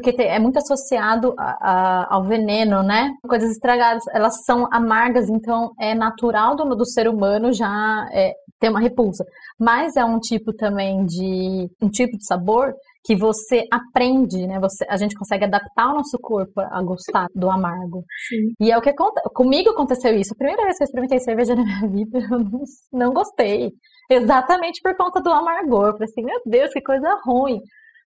porque 0.00 0.20
é 0.20 0.40
muito 0.40 0.58
associado 0.58 1.34
a, 1.38 1.44
a, 1.60 2.14
ao 2.16 2.24
veneno, 2.24 2.82
né? 2.82 3.12
Coisas 3.28 3.52
estragadas, 3.52 4.02
elas 4.12 4.44
são 4.44 4.66
amargas, 4.72 5.28
então 5.28 5.70
é 5.80 5.94
natural 5.94 6.56
do, 6.56 6.64
do 6.74 6.84
ser 6.84 7.06
humano 7.06 7.52
já 7.52 8.04
é, 8.12 8.32
ter 8.58 8.70
uma 8.70 8.80
repulsa. 8.80 9.24
Mas 9.56 9.94
é 9.94 10.04
um 10.04 10.18
tipo 10.18 10.52
também 10.52 11.04
de 11.04 11.70
um 11.80 11.88
tipo 11.88 12.18
de 12.18 12.26
sabor 12.26 12.74
que 13.04 13.14
você 13.14 13.68
aprende, 13.70 14.44
né? 14.48 14.58
Você, 14.58 14.84
a 14.88 14.96
gente 14.96 15.14
consegue 15.14 15.44
adaptar 15.44 15.92
o 15.92 15.94
nosso 15.98 16.18
corpo 16.20 16.60
a 16.60 16.82
gostar 16.82 17.28
do 17.32 17.48
amargo. 17.48 18.02
Sim. 18.28 18.66
E 18.66 18.72
é 18.72 18.76
o 18.76 18.82
que 18.82 18.90
acontece. 18.90 19.28
Comigo 19.32 19.70
aconteceu 19.70 20.12
isso. 20.16 20.34
A 20.34 20.36
primeira 20.36 20.64
vez 20.64 20.76
que 20.76 20.82
eu 20.82 20.86
experimentei 20.86 21.20
cerveja 21.20 21.54
na 21.54 21.62
minha 21.62 21.88
vida, 21.88 22.18
eu 22.18 22.40
não, 22.40 22.62
não 22.92 23.12
gostei. 23.12 23.70
Exatamente 24.10 24.80
por 24.82 24.96
conta 24.96 25.20
do 25.20 25.30
amargor. 25.30 25.86
Eu 25.86 25.92
falei 25.92 26.08
assim, 26.10 26.24
meu 26.24 26.40
Deus, 26.44 26.72
que 26.72 26.80
coisa 26.80 27.16
ruim. 27.24 27.60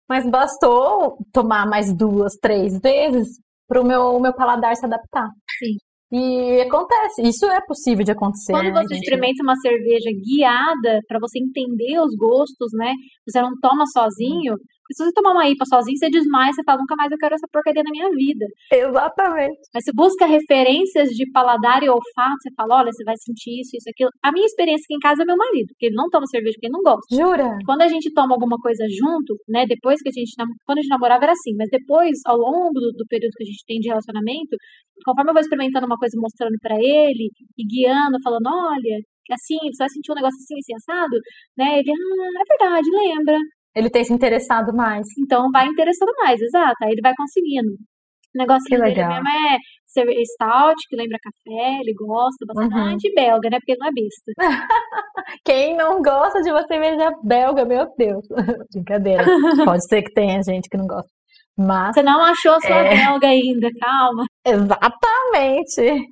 Mas 0.08 0.28
bastou 0.28 1.18
tomar 1.32 1.66
mais 1.66 1.94
duas, 1.94 2.32
três 2.40 2.78
vezes 2.80 3.28
para 3.68 3.80
o 3.80 3.86
meu, 3.86 4.18
meu 4.18 4.34
paladar 4.34 4.74
se 4.74 4.86
adaptar. 4.86 5.28
Sim. 5.58 5.76
E 6.10 6.62
acontece, 6.62 7.20
isso 7.22 7.44
é 7.44 7.60
possível 7.66 8.02
de 8.02 8.12
acontecer. 8.12 8.52
Quando 8.52 8.72
né, 8.72 8.72
você 8.72 8.94
gente? 8.94 9.04
experimenta 9.04 9.42
uma 9.42 9.54
cerveja 9.56 10.10
guiada 10.24 11.00
para 11.06 11.18
você 11.20 11.38
entender 11.38 12.00
os 12.00 12.16
gostos, 12.16 12.70
né? 12.72 12.94
Você 13.28 13.42
não 13.42 13.50
toma 13.60 13.84
sozinho, 13.92 14.54
se 14.92 15.04
você 15.04 15.12
tomar 15.12 15.32
uma 15.32 15.48
IPA 15.48 15.64
sozinho, 15.66 15.96
você 15.96 16.08
desmaia, 16.08 16.52
você 16.52 16.62
fala, 16.64 16.78
nunca 16.80 16.96
mais 16.96 17.10
eu 17.10 17.18
quero 17.18 17.34
essa 17.34 17.46
porcaria 17.52 17.82
na 17.82 17.90
minha 17.90 18.08
vida. 18.10 18.46
Exatamente. 18.72 19.58
Mas 19.74 19.84
você 19.84 19.92
busca 19.94 20.26
referências 20.26 21.10
de 21.10 21.30
paladar 21.30 21.82
e 21.82 21.88
olfato, 21.88 22.40
você 22.40 22.50
fala, 22.56 22.80
olha, 22.80 22.92
você 22.92 23.04
vai 23.04 23.14
sentir 23.16 23.60
isso, 23.60 23.76
isso, 23.76 23.88
aquilo. 23.88 24.10
A 24.22 24.32
minha 24.32 24.46
experiência 24.46 24.84
aqui 24.84 24.94
em 24.94 25.02
casa 25.02 25.22
é 25.22 25.26
meu 25.26 25.36
marido, 25.36 25.68
porque 25.68 25.86
ele 25.86 25.96
não 25.96 26.08
toma 26.08 26.26
cerveja 26.26 26.54
porque 26.56 26.66
ele 26.66 26.76
não 26.76 26.82
gosta. 26.82 27.14
Jura? 27.14 27.58
Quando 27.64 27.82
a 27.82 27.88
gente 27.88 28.12
toma 28.12 28.34
alguma 28.34 28.56
coisa 28.58 28.84
junto, 28.88 29.36
né, 29.48 29.66
depois 29.66 30.00
que 30.00 30.08
a 30.08 30.12
gente, 30.12 30.32
quando 30.64 30.78
a 30.78 30.82
gente 30.82 30.90
namorava 30.90 31.24
era 31.24 31.32
assim, 31.32 31.54
mas 31.56 31.68
depois, 31.70 32.18
ao 32.26 32.36
longo 32.36 32.74
do, 32.74 32.92
do 32.92 33.04
período 33.08 33.32
que 33.36 33.44
a 33.44 33.46
gente 33.46 33.64
tem 33.66 33.78
de 33.78 33.88
relacionamento, 33.88 34.56
conforme 35.04 35.30
eu 35.30 35.34
vou 35.34 35.42
experimentando 35.42 35.86
uma 35.86 35.98
coisa 35.98 36.16
mostrando 36.20 36.56
para 36.60 36.76
ele, 36.76 37.30
e 37.56 37.62
guiando, 37.64 38.16
falando, 38.22 38.46
olha, 38.46 38.96
assim, 39.32 39.58
você 39.70 39.78
vai 39.78 39.90
sentir 39.90 40.12
um 40.12 40.14
negócio 40.14 40.38
assim, 40.40 40.56
assim, 40.58 40.74
assado, 40.74 41.16
né, 41.56 41.78
ele, 41.78 41.90
ah, 41.90 42.40
é 42.40 42.44
verdade, 42.48 42.88
lembra, 42.90 43.38
ele 43.78 43.90
tem 43.90 44.04
se 44.04 44.12
interessado 44.12 44.74
mais. 44.74 45.06
Então 45.18 45.50
vai 45.52 45.66
interessando 45.66 46.12
mais, 46.18 46.40
exato. 46.40 46.76
Aí 46.82 46.92
ele 46.92 47.00
vai 47.00 47.12
conseguindo. 47.16 47.70
O 48.34 48.38
negócio 48.38 48.68
dele 48.68 48.84
mesmo 48.84 49.28
é 49.28 49.58
stout, 50.24 50.76
que 50.88 50.96
lembra 50.96 51.18
café, 51.22 51.80
ele 51.80 51.94
gosta 51.94 52.44
bastante, 52.46 53.08
uhum. 53.08 53.14
belga, 53.14 53.50
né? 53.50 53.58
Porque 53.58 53.72
ele 53.72 53.80
não 53.80 53.88
é 53.88 53.92
besta. 53.92 54.32
Quem 55.44 55.76
não 55.76 56.02
gosta 56.02 56.42
de 56.42 56.50
uma 56.50 56.62
cerveja 56.66 57.10
belga, 57.22 57.64
meu 57.64 57.86
Deus. 57.96 58.26
Brincadeira. 58.72 59.24
Pode 59.64 59.86
ser 59.88 60.02
que 60.02 60.12
tenha 60.12 60.42
gente 60.42 60.68
que 60.68 60.76
não 60.76 60.86
gosta. 60.86 61.10
Mas, 61.56 61.94
Você 61.94 62.02
não 62.02 62.20
achou 62.20 62.52
a 62.52 62.60
sua 62.60 62.76
é... 62.76 62.94
belga 62.94 63.28
ainda, 63.28 63.68
calma. 63.80 64.24
Exatamente. 64.44 66.06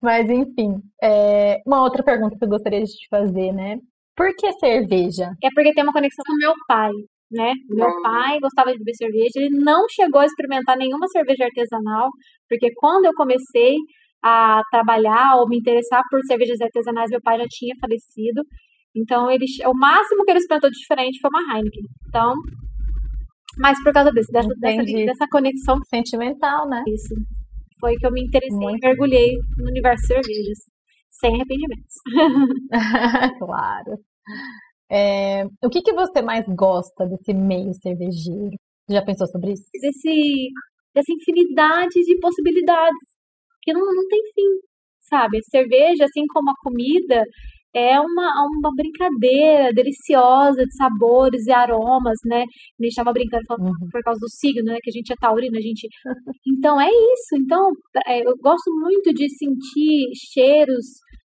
Mas 0.00 0.30
enfim, 0.30 0.76
é... 1.02 1.60
uma 1.66 1.82
outra 1.82 2.02
pergunta 2.02 2.36
que 2.38 2.44
eu 2.44 2.48
gostaria 2.48 2.80
de 2.80 2.90
te 2.90 3.08
fazer, 3.10 3.52
né? 3.52 3.78
Por 4.16 4.34
que 4.34 4.50
cerveja? 4.54 5.30
É 5.44 5.48
porque 5.54 5.74
tem 5.74 5.84
uma 5.84 5.92
conexão 5.92 6.24
com 6.26 6.34
meu 6.36 6.54
pai, 6.66 6.90
né? 7.30 7.52
Meu 7.68 8.02
pai 8.02 8.40
gostava 8.40 8.72
de 8.72 8.78
beber 8.78 8.94
cerveja, 8.94 9.32
ele 9.36 9.50
não 9.50 9.86
chegou 9.90 10.20
a 10.20 10.26
experimentar 10.26 10.76
nenhuma 10.76 11.06
cerveja 11.08 11.44
artesanal, 11.44 12.08
porque 12.48 12.72
quando 12.76 13.04
eu 13.04 13.12
comecei 13.14 13.76
a 14.24 14.62
trabalhar 14.70 15.36
ou 15.36 15.46
me 15.46 15.58
interessar 15.58 16.02
por 16.10 16.20
cervejas 16.26 16.60
artesanais, 16.60 17.10
meu 17.10 17.20
pai 17.20 17.38
já 17.38 17.46
tinha 17.48 17.74
falecido. 17.78 18.42
Então, 18.96 19.30
ele, 19.30 19.44
o 19.66 19.74
máximo 19.78 20.24
que 20.24 20.30
ele 20.30 20.38
experimentou 20.38 20.70
de 20.70 20.78
diferente 20.78 21.20
foi 21.20 21.30
uma 21.30 21.54
Heineken. 21.54 21.82
Então, 22.08 22.34
mas 23.58 23.82
por 23.82 23.92
causa 23.92 24.10
desse, 24.12 24.32
dessa, 24.32 24.48
dessa, 24.58 24.82
dessa, 24.82 25.26
conexão 25.30 25.76
sentimental, 25.88 26.66
né? 26.68 26.82
Isso. 26.88 27.14
Foi 27.78 27.94
que 27.96 28.06
eu 28.06 28.10
me 28.10 28.22
interessei 28.22 28.56
Muito. 28.56 28.82
e 28.82 28.88
mergulhei 28.88 29.36
no 29.58 29.68
universo 29.68 30.00
de 30.02 30.14
cervejas 30.14 30.75
sem 31.20 31.34
arrependimentos. 31.34 31.94
claro. 33.38 33.98
É, 34.90 35.44
o 35.64 35.68
que, 35.68 35.82
que 35.82 35.92
você 35.92 36.22
mais 36.22 36.46
gosta 36.48 37.06
desse 37.06 37.34
meio 37.34 37.72
cervejeiro? 37.74 38.56
Já 38.88 39.02
pensou 39.04 39.26
sobre 39.26 39.52
isso? 39.52 39.64
Desse, 39.80 40.48
dessa 40.94 41.12
infinidade 41.12 42.00
de 42.04 42.18
possibilidades 42.20 43.16
que 43.62 43.72
não, 43.72 43.80
não 43.80 44.06
tem 44.08 44.20
fim, 44.34 44.60
sabe? 45.00 45.40
Cerveja, 45.50 46.04
assim 46.04 46.24
como 46.28 46.50
a 46.50 46.54
comida, 46.62 47.24
é 47.76 48.00
uma, 48.00 48.46
uma 48.58 48.70
brincadeira 48.74 49.70
deliciosa 49.74 50.64
de 50.64 50.74
sabores 50.76 51.46
e 51.46 51.52
aromas, 51.52 52.16
né? 52.24 52.40
A 52.40 52.82
gente 52.82 52.92
estava 52.92 53.12
brincando 53.12 53.44
falando, 53.46 53.66
uhum. 53.68 53.88
por 53.90 54.00
causa 54.02 54.18
do 54.18 54.30
signo, 54.30 54.64
né? 54.64 54.78
Que 54.82 54.88
a 54.88 54.92
gente 54.92 55.12
é 55.12 55.16
taurino, 55.20 55.58
a 55.58 55.60
gente. 55.60 55.86
Então 56.48 56.80
é 56.80 56.88
isso. 56.88 57.36
Então, 57.38 57.70
é, 58.06 58.20
eu 58.20 58.34
gosto 58.40 58.70
muito 58.80 59.12
de 59.12 59.28
sentir 59.28 60.08
cheiros 60.32 60.86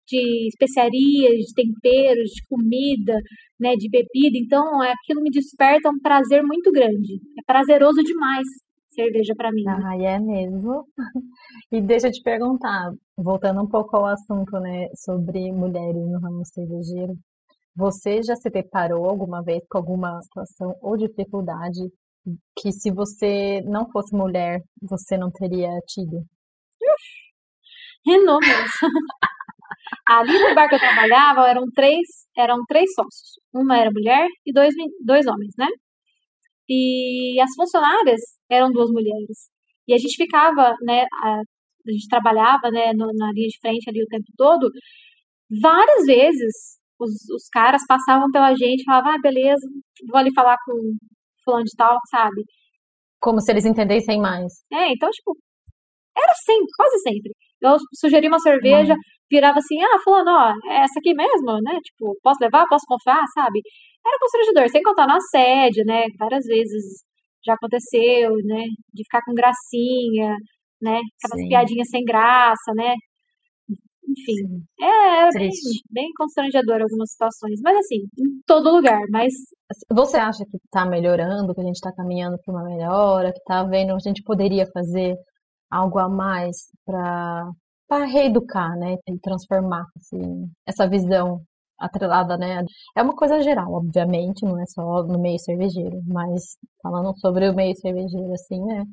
de 0.09 0.49
especiarias, 0.49 1.47
de 1.47 1.55
temperos, 1.55 2.31
de 2.31 2.43
comida, 2.49 3.15
né, 3.61 3.75
de 3.77 3.89
bebida. 3.89 4.39
Então, 4.39 4.81
aquilo 4.81 5.23
me 5.23 5.31
desperta 5.31 5.91
um 5.91 6.01
prazer 6.01 6.43
muito 6.43 6.73
grande. 6.73 7.21
É 7.39 7.43
prazeroso 7.47 8.03
demais 8.03 8.47
cerveja 8.89 9.35
para 9.37 9.53
mim. 9.53 9.63
Ah, 9.67 9.97
é 9.97 10.19
mesmo. 10.19 10.85
E 11.71 11.83
deixa 11.83 12.09
eu 12.09 12.13
te 12.13 12.23
perguntar, 12.23 12.91
voltando 13.15 13.61
um 13.61 13.69
pouco 13.69 13.95
ao 13.95 14.07
assunto, 14.07 14.59
né, 14.59 14.89
sobre 14.95 15.53
mulheres 15.53 16.03
no 16.09 16.19
ramo 16.19 16.43
cervejeiro, 16.47 17.15
você 17.77 18.23
já 18.23 18.35
se 18.35 18.49
deparou 18.49 19.05
alguma 19.05 19.43
vez 19.43 19.63
com 19.69 19.77
alguma 19.77 20.19
situação 20.23 20.75
ou 20.81 20.97
dificuldade 20.97 21.79
que 22.57 22.73
se 22.73 22.91
você 22.91 23.61
não 23.63 23.89
fosse 23.91 24.17
mulher, 24.17 24.61
você 24.83 25.17
não 25.17 25.31
teria 25.31 25.71
tido? 25.87 26.25
Inúmeros. 28.07 28.73
Ali 30.09 30.39
no 30.39 30.55
bar 30.55 30.69
que 30.69 30.75
eu 30.75 30.79
trabalhava 30.79 31.49
eram 31.49 31.65
três, 31.75 32.07
eram 32.37 32.57
três 32.67 32.89
sócios. 32.95 33.39
Uma 33.53 33.77
era 33.77 33.91
mulher 33.91 34.27
e 34.47 34.53
dois, 34.53 34.75
dois 35.05 35.27
homens, 35.27 35.53
né? 35.59 35.67
E 36.69 37.39
as 37.41 37.51
funcionárias 37.55 38.21
eram 38.51 38.71
duas 38.71 38.91
mulheres. 38.91 39.51
E 39.87 39.95
a 39.95 39.99
gente 39.99 40.17
ficava, 40.17 40.75
né, 40.83 41.05
a, 41.25 41.41
a 41.41 41.91
gente 41.91 42.09
trabalhava, 42.09 42.71
né, 42.71 42.93
no, 42.95 43.07
na 43.15 43.33
linha 43.33 43.49
de 43.49 43.59
frente 43.61 43.89
ali 43.89 44.03
o 44.03 44.07
tempo 44.07 44.27
todo. 44.37 44.71
Várias 45.63 46.07
vezes 46.07 46.79
os, 46.99 47.13
os 47.35 47.49
caras 47.53 47.83
passavam 47.87 48.31
pela 48.31 48.55
gente 48.55 48.83
e 48.83 48.85
falavam, 48.85 49.13
ah, 49.13 49.19
beleza, 49.23 49.67
vou 50.09 50.19
ali 50.19 50.33
falar 50.35 50.57
com 50.65 50.73
fulano 51.45 51.65
de 51.65 51.77
tal, 51.77 51.97
sabe? 52.11 52.43
Como 53.21 53.41
se 53.41 53.51
eles 53.51 53.65
entendessem 53.65 54.21
mais. 54.21 54.53
É, 54.73 54.93
então, 54.93 55.09
tipo, 55.11 55.37
era 56.17 56.33
sempre, 56.35 56.69
quase 56.77 56.99
sempre. 57.01 57.33
Eu 57.61 57.77
sugeri 57.99 58.29
uma 58.29 58.39
cerveja. 58.39 58.95
Virava 59.31 59.59
assim, 59.59 59.81
ah, 59.83 59.99
fulano, 60.03 60.31
ó, 60.31 60.53
é 60.71 60.83
essa 60.85 60.99
aqui 60.99 61.15
mesmo, 61.15 61.61
né? 61.63 61.79
Tipo, 61.83 62.17
posso 62.23 62.39
levar, 62.43 62.67
posso 62.69 62.85
confiar, 62.87 63.23
sabe? 63.35 63.61
Era 64.07 64.19
constrangedor, 64.21 64.69
sem 64.71 64.83
contar 64.83 65.07
no 65.07 65.15
assédio, 65.15 65.85
né? 65.85 66.05
Várias 66.19 66.45
vezes 66.45 67.05
já 67.45 67.55
aconteceu, 67.55 68.31
né? 68.45 68.65
De 68.93 69.05
ficar 69.05 69.21
com 69.25 69.35
gracinha, 69.35 70.37
né? 70.81 71.01
Aquelas 71.23 71.43
Sim. 71.43 71.49
piadinhas 71.49 71.89
sem 71.91 72.05
graça, 72.05 72.73
né? 72.75 72.95
enfim, 74.09 74.65
é, 74.81 75.29
é 75.29 75.31
bem, 75.33 75.51
bem 75.91 76.09
constrangedor 76.17 76.81
algumas 76.81 77.11
situações, 77.11 77.61
mas 77.63 77.77
assim, 77.79 77.97
em 78.19 78.41
todo 78.47 78.75
lugar, 78.75 79.01
mas... 79.11 79.33
Você 79.93 80.17
acha 80.17 80.45
que 80.45 80.57
está 80.57 80.87
melhorando, 80.87 81.55
que 81.55 81.61
a 81.61 81.65
gente 81.65 81.77
está 81.77 81.93
caminhando 81.93 82.39
para 82.43 82.55
uma 82.55 82.65
melhora, 82.65 83.33
que 83.33 83.39
está 83.39 83.65
vendo, 83.65 83.95
a 83.95 83.99
gente 83.99 84.23
poderia 84.23 84.67
fazer 84.73 85.15
algo 85.71 85.99
a 85.99 86.09
mais 86.09 86.57
para 86.87 87.51
para 87.89 88.05
reeducar, 88.05 88.77
né, 88.79 88.97
e 89.09 89.19
transformar 89.19 89.85
assim, 89.97 90.49
essa 90.67 90.89
visão 90.89 91.41
atrelada, 91.79 92.37
né? 92.37 92.63
É 92.97 93.03
uma 93.03 93.15
coisa 93.15 93.41
geral, 93.43 93.73
obviamente, 93.73 94.45
não 94.45 94.61
é 94.61 94.67
só 94.67 95.03
no 95.05 95.19
meio 95.21 95.39
cervejeiro, 95.39 96.01
mas 96.07 96.57
falando 96.83 97.17
sobre 97.19 97.49
o 97.49 97.55
meio 97.55 97.75
cervejeiro, 97.77 98.33
assim, 98.33 98.61
né? 98.65 98.85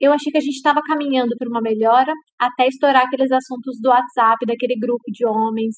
Eu 0.00 0.12
achei 0.12 0.30
que 0.30 0.38
a 0.38 0.40
gente 0.40 0.56
estava 0.56 0.80
caminhando 0.82 1.34
para 1.38 1.48
uma 1.48 1.60
melhora 1.60 2.12
até 2.38 2.66
estourar 2.68 3.04
aqueles 3.06 3.32
assuntos 3.32 3.80
do 3.80 3.88
WhatsApp, 3.88 4.46
daquele 4.46 4.78
grupo 4.78 5.04
de 5.08 5.26
homens, 5.26 5.74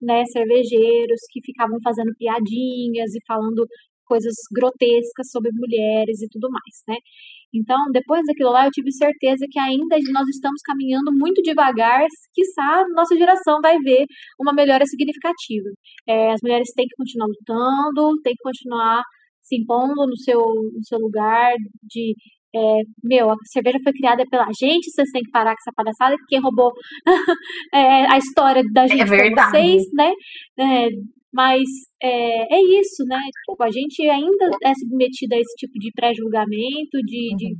né, 0.00 0.24
cervejeiros, 0.26 1.20
que 1.32 1.40
ficavam 1.44 1.78
fazendo 1.82 2.12
piadinhas 2.16 3.12
e 3.14 3.20
falando 3.26 3.66
coisas 4.08 4.34
grotescas 4.52 5.30
sobre 5.30 5.50
mulheres 5.52 6.22
e 6.22 6.28
tudo 6.28 6.48
mais, 6.50 6.82
né? 6.88 6.96
Então, 7.54 7.78
depois 7.92 8.22
daquilo 8.26 8.50
lá, 8.50 8.66
eu 8.66 8.70
tive 8.70 8.92
certeza 8.92 9.46
que 9.50 9.58
ainda 9.58 9.96
nós 10.12 10.28
estamos 10.28 10.60
caminhando 10.62 11.10
muito 11.12 11.42
devagar, 11.42 12.04
quiçá 12.34 12.84
nossa 12.94 13.16
geração 13.16 13.60
vai 13.62 13.76
ver 13.78 14.04
uma 14.40 14.52
melhora 14.52 14.84
significativa. 14.86 15.68
É, 16.06 16.32
as 16.32 16.40
mulheres 16.42 16.68
têm 16.74 16.86
que 16.86 16.96
continuar 16.96 17.26
lutando, 17.28 18.20
têm 18.22 18.34
que 18.34 18.42
continuar 18.42 19.02
se 19.42 19.56
impondo 19.56 20.06
no 20.06 20.16
seu, 20.16 20.40
no 20.40 20.84
seu 20.84 20.98
lugar 20.98 21.54
de 21.82 22.14
é, 22.54 22.80
meu, 23.04 23.30
a 23.30 23.34
cerveja 23.44 23.78
foi 23.84 23.92
criada 23.92 24.24
pela 24.30 24.46
gente, 24.58 24.90
vocês 24.90 25.10
têm 25.12 25.22
que 25.22 25.30
parar 25.30 25.52
com 25.52 25.60
essa 25.60 25.72
palhaçada, 25.74 26.16
quem 26.28 26.40
roubou 26.40 26.72
é, 27.74 28.10
a 28.10 28.16
história 28.16 28.62
da 28.72 28.86
gente 28.86 29.02
é 29.02 29.06
vocês, 29.06 29.82
né? 29.92 30.10
É, 30.58 30.88
mas 31.32 31.62
é, 32.02 32.54
é 32.54 32.60
isso, 32.80 33.04
né? 33.06 33.18
Tipo, 33.48 33.62
a 33.62 33.70
gente 33.70 34.02
ainda 34.08 34.50
é 34.64 34.72
submetida 34.74 35.36
a 35.36 35.40
esse 35.40 35.54
tipo 35.56 35.78
de 35.78 35.90
pré-julgamento, 35.94 36.98
de, 37.04 37.30
uhum. 37.32 37.36
de 37.36 37.54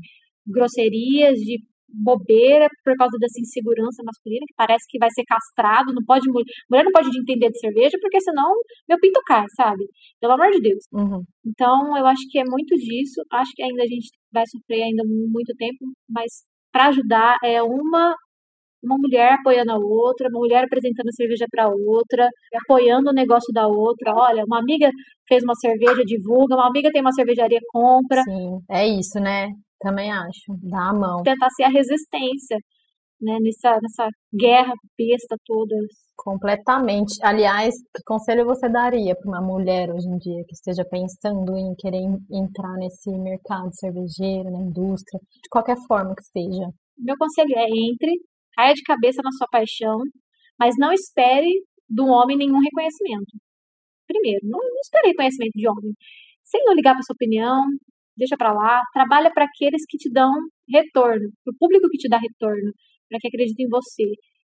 grosserias, 0.46 1.38
de 1.38 1.58
bobeira 1.88 2.68
por 2.84 2.94
causa 2.96 3.16
dessa 3.18 3.40
insegurança 3.40 4.02
masculina, 4.04 4.44
que 4.46 4.54
parece 4.54 4.84
que 4.88 4.98
vai 4.98 5.08
ser 5.10 5.24
castrado, 5.24 5.94
não 5.94 6.04
pode 6.04 6.28
mulher 6.28 6.84
não 6.84 6.92
pode 6.92 7.08
entender 7.18 7.48
de 7.50 7.58
cerveja, 7.58 7.96
porque 8.00 8.20
senão 8.20 8.52
meu 8.88 8.98
pinto 9.00 9.20
cai, 9.26 9.44
sabe? 9.56 9.84
Pelo 10.20 10.34
amor 10.34 10.50
de 10.50 10.60
Deus. 10.60 10.84
Uhum. 10.92 11.22
Então, 11.46 11.96
eu 11.96 12.06
acho 12.06 12.22
que 12.30 12.38
é 12.38 12.44
muito 12.44 12.74
disso, 12.76 13.22
acho 13.32 13.50
que 13.54 13.62
ainda 13.62 13.82
a 13.82 13.86
gente 13.86 14.10
vai 14.32 14.44
sofrer 14.46 14.82
ainda 14.82 15.02
muito 15.04 15.54
tempo, 15.56 15.78
mas 16.08 16.44
para 16.70 16.88
ajudar 16.88 17.36
é 17.42 17.62
uma 17.62 18.14
uma 18.82 18.96
mulher 18.98 19.34
apoiando 19.34 19.72
a 19.72 19.76
outra, 19.76 20.28
uma 20.28 20.38
mulher 20.38 20.64
apresentando 20.64 21.08
a 21.08 21.12
cerveja 21.12 21.46
para 21.50 21.68
outra, 21.68 22.28
apoiando 22.64 23.10
o 23.10 23.14
negócio 23.14 23.52
da 23.52 23.66
outra. 23.66 24.14
Olha, 24.14 24.44
uma 24.44 24.58
amiga 24.60 24.90
fez 25.28 25.42
uma 25.42 25.54
cerveja, 25.54 26.04
divulga, 26.04 26.54
uma 26.54 26.68
amiga 26.68 26.90
tem 26.90 27.00
uma 27.00 27.12
cervejaria, 27.12 27.58
compra. 27.72 28.22
Sim, 28.22 28.58
é 28.70 28.86
isso, 28.86 29.20
né? 29.20 29.48
Também 29.80 30.10
acho. 30.10 30.56
Dá 30.62 30.90
a 30.90 30.94
mão. 30.94 31.22
Tentar 31.22 31.50
ser 31.50 31.64
a 31.64 31.68
resistência, 31.68 32.56
né? 33.20 33.36
Nessa, 33.40 33.78
nessa 33.80 34.08
guerra 34.34 34.72
besta 34.96 35.36
toda. 35.44 35.74
Completamente. 36.16 37.14
Aliás, 37.22 37.74
que 37.94 38.02
conselho 38.04 38.44
você 38.44 38.68
daria 38.68 39.14
para 39.14 39.28
uma 39.28 39.40
mulher 39.40 39.88
hoje 39.90 40.08
em 40.08 40.18
dia 40.18 40.42
que 40.48 40.54
esteja 40.54 40.84
pensando 40.90 41.56
em 41.56 41.74
querer 41.78 42.02
entrar 42.32 42.74
nesse 42.76 43.10
mercado 43.18 43.70
cervejeiro, 43.72 44.50
na 44.50 44.60
indústria, 44.60 45.20
de 45.20 45.48
qualquer 45.48 45.76
forma 45.86 46.14
que 46.16 46.24
seja? 46.24 46.66
Meu 46.98 47.14
conselho 47.16 47.56
é 47.56 47.66
entre, 47.68 48.12
caia 48.58 48.74
de 48.74 48.82
cabeça 48.82 49.22
na 49.22 49.30
sua 49.32 49.46
paixão, 49.50 49.98
mas 50.58 50.74
não 50.78 50.92
espere 50.92 51.48
do 51.88 52.06
homem 52.06 52.36
nenhum 52.36 52.58
reconhecimento. 52.58 53.38
Primeiro, 54.06 54.40
não, 54.42 54.58
não 54.58 54.80
espere 54.82 55.08
reconhecimento 55.08 55.52
de 55.54 55.68
homem. 55.68 55.94
Sem 56.42 56.64
não 56.64 56.74
ligar 56.74 56.94
para 56.94 57.02
sua 57.02 57.14
opinião, 57.14 57.62
deixa 58.16 58.36
para 58.36 58.52
lá. 58.52 58.80
Trabalha 58.92 59.30
para 59.32 59.44
aqueles 59.44 59.82
que 59.88 59.96
te 59.98 60.10
dão 60.10 60.32
retorno, 60.68 61.30
para 61.44 61.52
o 61.52 61.56
público 61.58 61.88
que 61.88 61.98
te 61.98 62.08
dá 62.08 62.18
retorno, 62.18 62.72
para 63.08 63.18
que 63.20 63.28
acredite 63.28 63.62
em 63.62 63.68
você. 63.68 64.04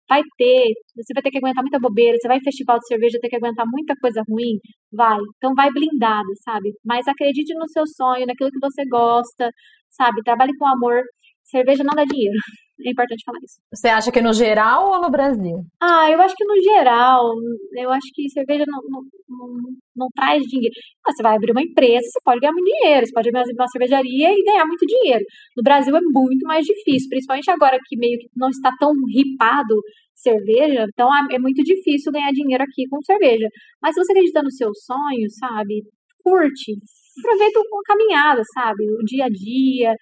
Vai 0.10 0.22
ter, 0.38 0.72
você 0.96 1.14
vai 1.14 1.22
ter 1.22 1.32
que 1.32 1.38
aguentar 1.40 1.62
muita 1.64 1.80
bobeira, 1.80 2.18
você 2.18 2.30
vai 2.30 2.38
em 2.38 2.44
festival 2.44 2.80
de 2.80 2.88
cerveja 2.88 3.20
ter 3.22 3.28
que 3.28 3.36
aguentar 3.36 3.66
muita 3.70 3.94
coisa 4.00 4.24
ruim, 4.30 4.58
vai. 4.92 5.20
Então 5.36 5.54
vai 5.54 5.70
blindada, 5.72 6.30
sabe? 6.46 6.72
Mas 6.86 7.08
acredite 7.10 7.54
no 7.56 7.68
seu 7.68 7.86
sonho, 7.86 8.26
naquilo 8.26 8.50
que 8.52 8.60
você 8.62 8.86
gosta, 8.90 9.52
sabe? 9.90 10.22
Trabalhe 10.24 10.54
com 10.58 10.66
amor. 10.66 11.02
Cerveja 11.50 11.84
não 11.84 11.96
dá 11.96 12.04
dinheiro. 12.04 12.36
É 12.86 12.92
importante 12.92 13.24
falar 13.26 13.40
isso. 13.44 13.58
Você 13.74 13.88
acha 13.88 14.12
que 14.12 14.22
no 14.22 14.32
geral 14.32 14.92
ou 14.92 15.02
no 15.02 15.10
Brasil? 15.10 15.66
Ah, 15.82 16.12
eu 16.12 16.22
acho 16.22 16.36
que 16.36 16.46
no 16.46 16.62
geral. 16.62 17.34
Eu 17.76 17.90
acho 17.90 18.06
que 18.14 18.30
cerveja 18.30 18.66
não, 18.68 18.80
não, 18.88 19.02
não, 19.28 19.48
não 19.96 20.08
traz 20.14 20.44
dinheiro. 20.44 20.76
Ah, 21.04 21.12
você 21.12 21.24
vai 21.24 21.36
abrir 21.36 21.54
uma 21.54 21.64
empresa, 21.64 22.06
você 22.06 22.20
pode 22.24 22.40
ganhar 22.40 22.54
muito 22.54 22.66
dinheiro. 22.66 23.04
Você 23.04 23.12
pode 23.12 23.30
abrir 23.30 23.52
uma 23.52 23.68
cervejaria 23.68 24.30
e 24.30 24.44
ganhar 24.44 24.68
muito 24.68 24.86
dinheiro. 24.86 25.26
No 25.58 25.64
Brasil 25.64 25.98
é 25.98 26.02
muito 26.02 26.46
mais 26.46 26.68
difícil, 26.68 27.10
principalmente 27.10 27.50
agora 27.50 27.80
que 27.84 27.98
meio 27.98 28.20
que 28.20 28.28
não 28.36 28.50
está 28.50 28.72
tão 28.80 28.94
ripado 29.12 29.82
cerveja, 30.14 30.86
então 30.92 31.10
é, 31.14 31.36
é 31.36 31.40
muito 31.40 31.64
difícil 31.64 32.12
ganhar 32.12 32.32
dinheiro 32.32 32.64
aqui 32.64 32.88
com 32.90 33.02
cerveja. 33.02 33.48
Mas 33.82 33.96
se 33.96 34.04
você 34.04 34.12
acredita 34.12 34.44
no 34.44 34.52
seu 34.52 34.70
sonho, 34.74 35.30
sabe? 35.40 35.84
Curte. 36.24 36.74
Aproveita 37.20 37.60
a 37.60 37.82
caminhada, 37.86 38.42
sabe? 38.54 38.84
O 39.02 39.04
dia 39.06 39.26
a 39.26 39.30
dia, 39.30 39.96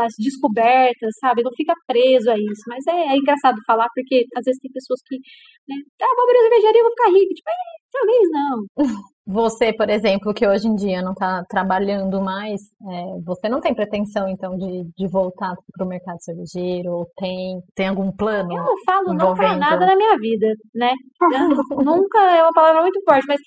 as 0.00 0.14
descobertas, 0.18 1.14
sabe? 1.20 1.42
Não 1.42 1.52
fica 1.56 1.74
preso 1.86 2.30
a 2.30 2.34
isso. 2.34 2.62
Mas 2.68 2.86
é, 2.86 3.14
é 3.14 3.16
engraçado 3.16 3.56
falar, 3.66 3.88
porque 3.94 4.24
às 4.36 4.44
vezes 4.44 4.60
tem 4.60 4.70
pessoas 4.72 5.00
que, 5.06 5.16
né, 5.16 5.76
ah, 6.02 6.14
vou 6.16 6.24
abrir 6.24 6.38
a 6.38 6.42
cervejaria, 6.42 6.82
vou 6.82 6.90
ficar 6.90 7.10
rica. 7.10 7.34
Tipo, 7.34 7.50
é, 7.50 7.74
talvez 7.92 8.28
não. 8.30 8.64
Você, 9.26 9.72
por 9.72 9.88
exemplo, 9.88 10.34
que 10.34 10.46
hoje 10.46 10.68
em 10.68 10.74
dia 10.74 11.00
não 11.00 11.12
está 11.12 11.42
trabalhando 11.48 12.20
mais, 12.20 12.60
é, 12.60 13.20
você 13.24 13.48
não 13.48 13.58
tem 13.58 13.74
pretensão, 13.74 14.28
então, 14.28 14.54
de, 14.54 14.84
de 14.94 15.08
voltar 15.08 15.54
para 15.72 15.86
o 15.86 15.88
mercado 15.88 16.18
cervejeiro? 16.20 16.90
Ou 16.92 17.06
tem, 17.16 17.58
tem 17.74 17.88
algum 17.88 18.12
plano? 18.12 18.52
Eu 18.52 18.62
não 18.62 18.84
falo 18.84 19.14
não 19.14 19.34
para 19.34 19.56
nada 19.56 19.86
na 19.86 19.96
minha 19.96 20.14
vida, 20.18 20.46
né? 20.74 20.92
nunca 21.82 22.18
é 22.36 22.42
uma 22.42 22.52
palavra 22.52 22.82
muito 22.82 23.00
forte, 23.02 23.24
mas 23.26 23.40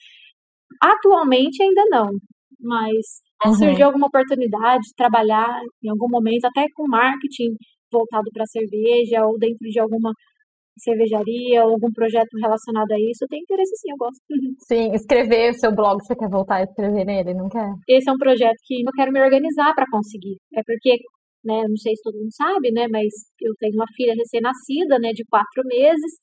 atualmente 0.82 1.62
ainda 1.62 1.84
não. 1.92 2.10
Mas 2.60 3.22
uhum. 3.46 3.54
surgiu 3.54 3.86
alguma 3.86 4.08
oportunidade 4.08 4.82
de 4.82 4.96
trabalhar 4.96 5.60
em 5.84 5.90
algum 5.90 6.10
momento, 6.10 6.46
até 6.46 6.66
com 6.74 6.88
marketing 6.88 7.54
voltado 7.92 8.30
para 8.34 8.46
cerveja 8.46 9.26
ou 9.26 9.38
dentro 9.38 9.68
de 9.70 9.80
alguma 9.80 10.12
cervejaria 10.80 11.66
ou 11.66 11.72
algum 11.72 11.92
projeto 11.92 12.38
relacionado 12.40 12.92
a 12.92 13.00
isso, 13.00 13.26
tenho 13.30 13.42
interesse 13.42 13.76
sim, 13.78 13.92
eu 13.92 13.98
gosto. 13.98 14.22
Sim, 14.68 14.94
escrever 14.94 15.52
o 15.52 15.60
seu 15.60 15.74
blog, 15.74 15.98
você 16.02 16.16
quer 16.16 16.30
voltar 16.30 16.58
a 16.58 16.64
escrever 16.64 17.06
nele, 17.06 17.34
não 17.34 17.50
quer? 17.50 17.68
Esse 17.88 18.10
é 18.10 18.14
um 18.14 18.18
projeto 18.18 18.58
que 18.64 18.82
eu 18.82 18.94
quero 18.96 19.12
me 19.12 19.22
organizar 19.22 19.74
para 19.74 19.90
conseguir. 19.92 20.38
É 20.54 20.62
porque, 20.64 20.98
né, 21.44 21.64
não 21.68 21.78
sei 21.78 21.96
se 21.96 22.04
todo 22.04 22.18
mundo 22.18 22.32
sabe, 22.32 22.72
né, 22.72 22.88
mas 22.90 23.10
eu 23.42 23.54
tenho 23.60 23.74
uma 23.74 23.90
filha 23.96 24.14
recém-nascida, 24.14 25.00
né, 25.00 25.12
de 25.14 25.26
quatro 25.26 25.64
meses, 25.66 26.22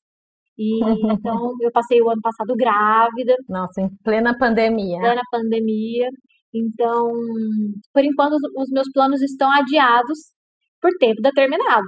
e 0.58 0.78
então 1.18 1.52
eu 1.60 1.70
passei 1.72 2.00
o 2.00 2.10
ano 2.10 2.20
passado 2.22 2.54
grávida. 2.56 3.34
Nossa, 3.48 3.80
em 3.80 3.88
plena 4.02 4.36
pandemia. 4.38 4.98
Plena 5.00 5.22
pandemia. 5.30 6.08
Então, 6.54 7.10
por 7.92 8.04
enquanto, 8.04 8.34
os 8.34 8.70
meus 8.70 8.88
planos 8.92 9.20
estão 9.20 9.50
adiados 9.50 10.18
por 10.80 10.90
tempo 11.00 11.20
determinado. 11.20 11.86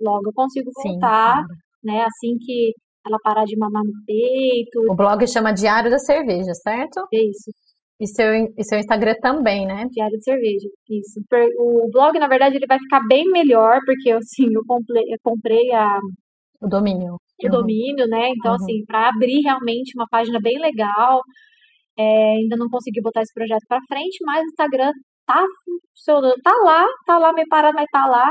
Logo 0.00 0.28
eu 0.28 0.32
consigo 0.34 0.70
voltar, 0.74 1.38
Sim, 1.38 1.54
né? 1.84 2.02
Assim 2.02 2.36
que 2.40 2.72
ela 3.06 3.18
parar 3.22 3.44
de 3.44 3.56
mamar 3.56 3.82
no 3.84 3.92
peito. 4.04 4.92
O 4.92 4.96
blog 4.96 5.26
chama 5.28 5.52
Diário 5.52 5.90
da 5.90 5.98
Cerveja, 5.98 6.52
certo? 6.54 7.06
É 7.14 7.22
isso. 7.22 7.50
E 8.00 8.06
seu, 8.06 8.32
e 8.56 8.64
seu 8.64 8.78
Instagram 8.78 9.14
também, 9.20 9.66
né? 9.66 9.84
Diário 9.90 10.16
de 10.16 10.24
Cerveja, 10.24 10.68
isso. 10.88 11.20
O 11.58 11.88
blog, 11.92 12.18
na 12.18 12.28
verdade, 12.28 12.56
ele 12.56 12.66
vai 12.66 12.78
ficar 12.78 13.00
bem 13.06 13.24
melhor, 13.30 13.78
porque 13.84 14.10
assim, 14.10 14.46
eu 14.52 14.62
comprei, 14.66 15.02
eu 15.02 15.18
comprei 15.22 15.70
a... 15.72 15.98
O 16.62 16.68
domínio. 16.68 17.16
O 17.48 17.50
domínio, 17.50 18.06
né? 18.06 18.30
Então, 18.30 18.54
assim, 18.54 18.84
para 18.86 19.08
abrir 19.08 19.40
realmente 19.42 19.92
uma 19.96 20.06
página 20.10 20.38
bem 20.40 20.58
legal, 20.58 21.22
é, 21.98 22.02
ainda 22.38 22.56
não 22.56 22.68
consegui 22.68 23.00
botar 23.02 23.22
esse 23.22 23.32
projeto 23.34 23.64
para 23.68 23.80
frente, 23.88 24.18
mas 24.24 24.42
o 24.42 24.48
Instagram 24.48 24.92
tá 25.26 25.44
funcionando, 25.94 26.34
tá 26.42 26.52
lá, 26.64 26.86
tá 27.06 27.18
lá 27.18 27.32
meio 27.32 27.48
parado, 27.48 27.74
mas 27.76 27.86
tá 27.92 28.06
lá 28.06 28.30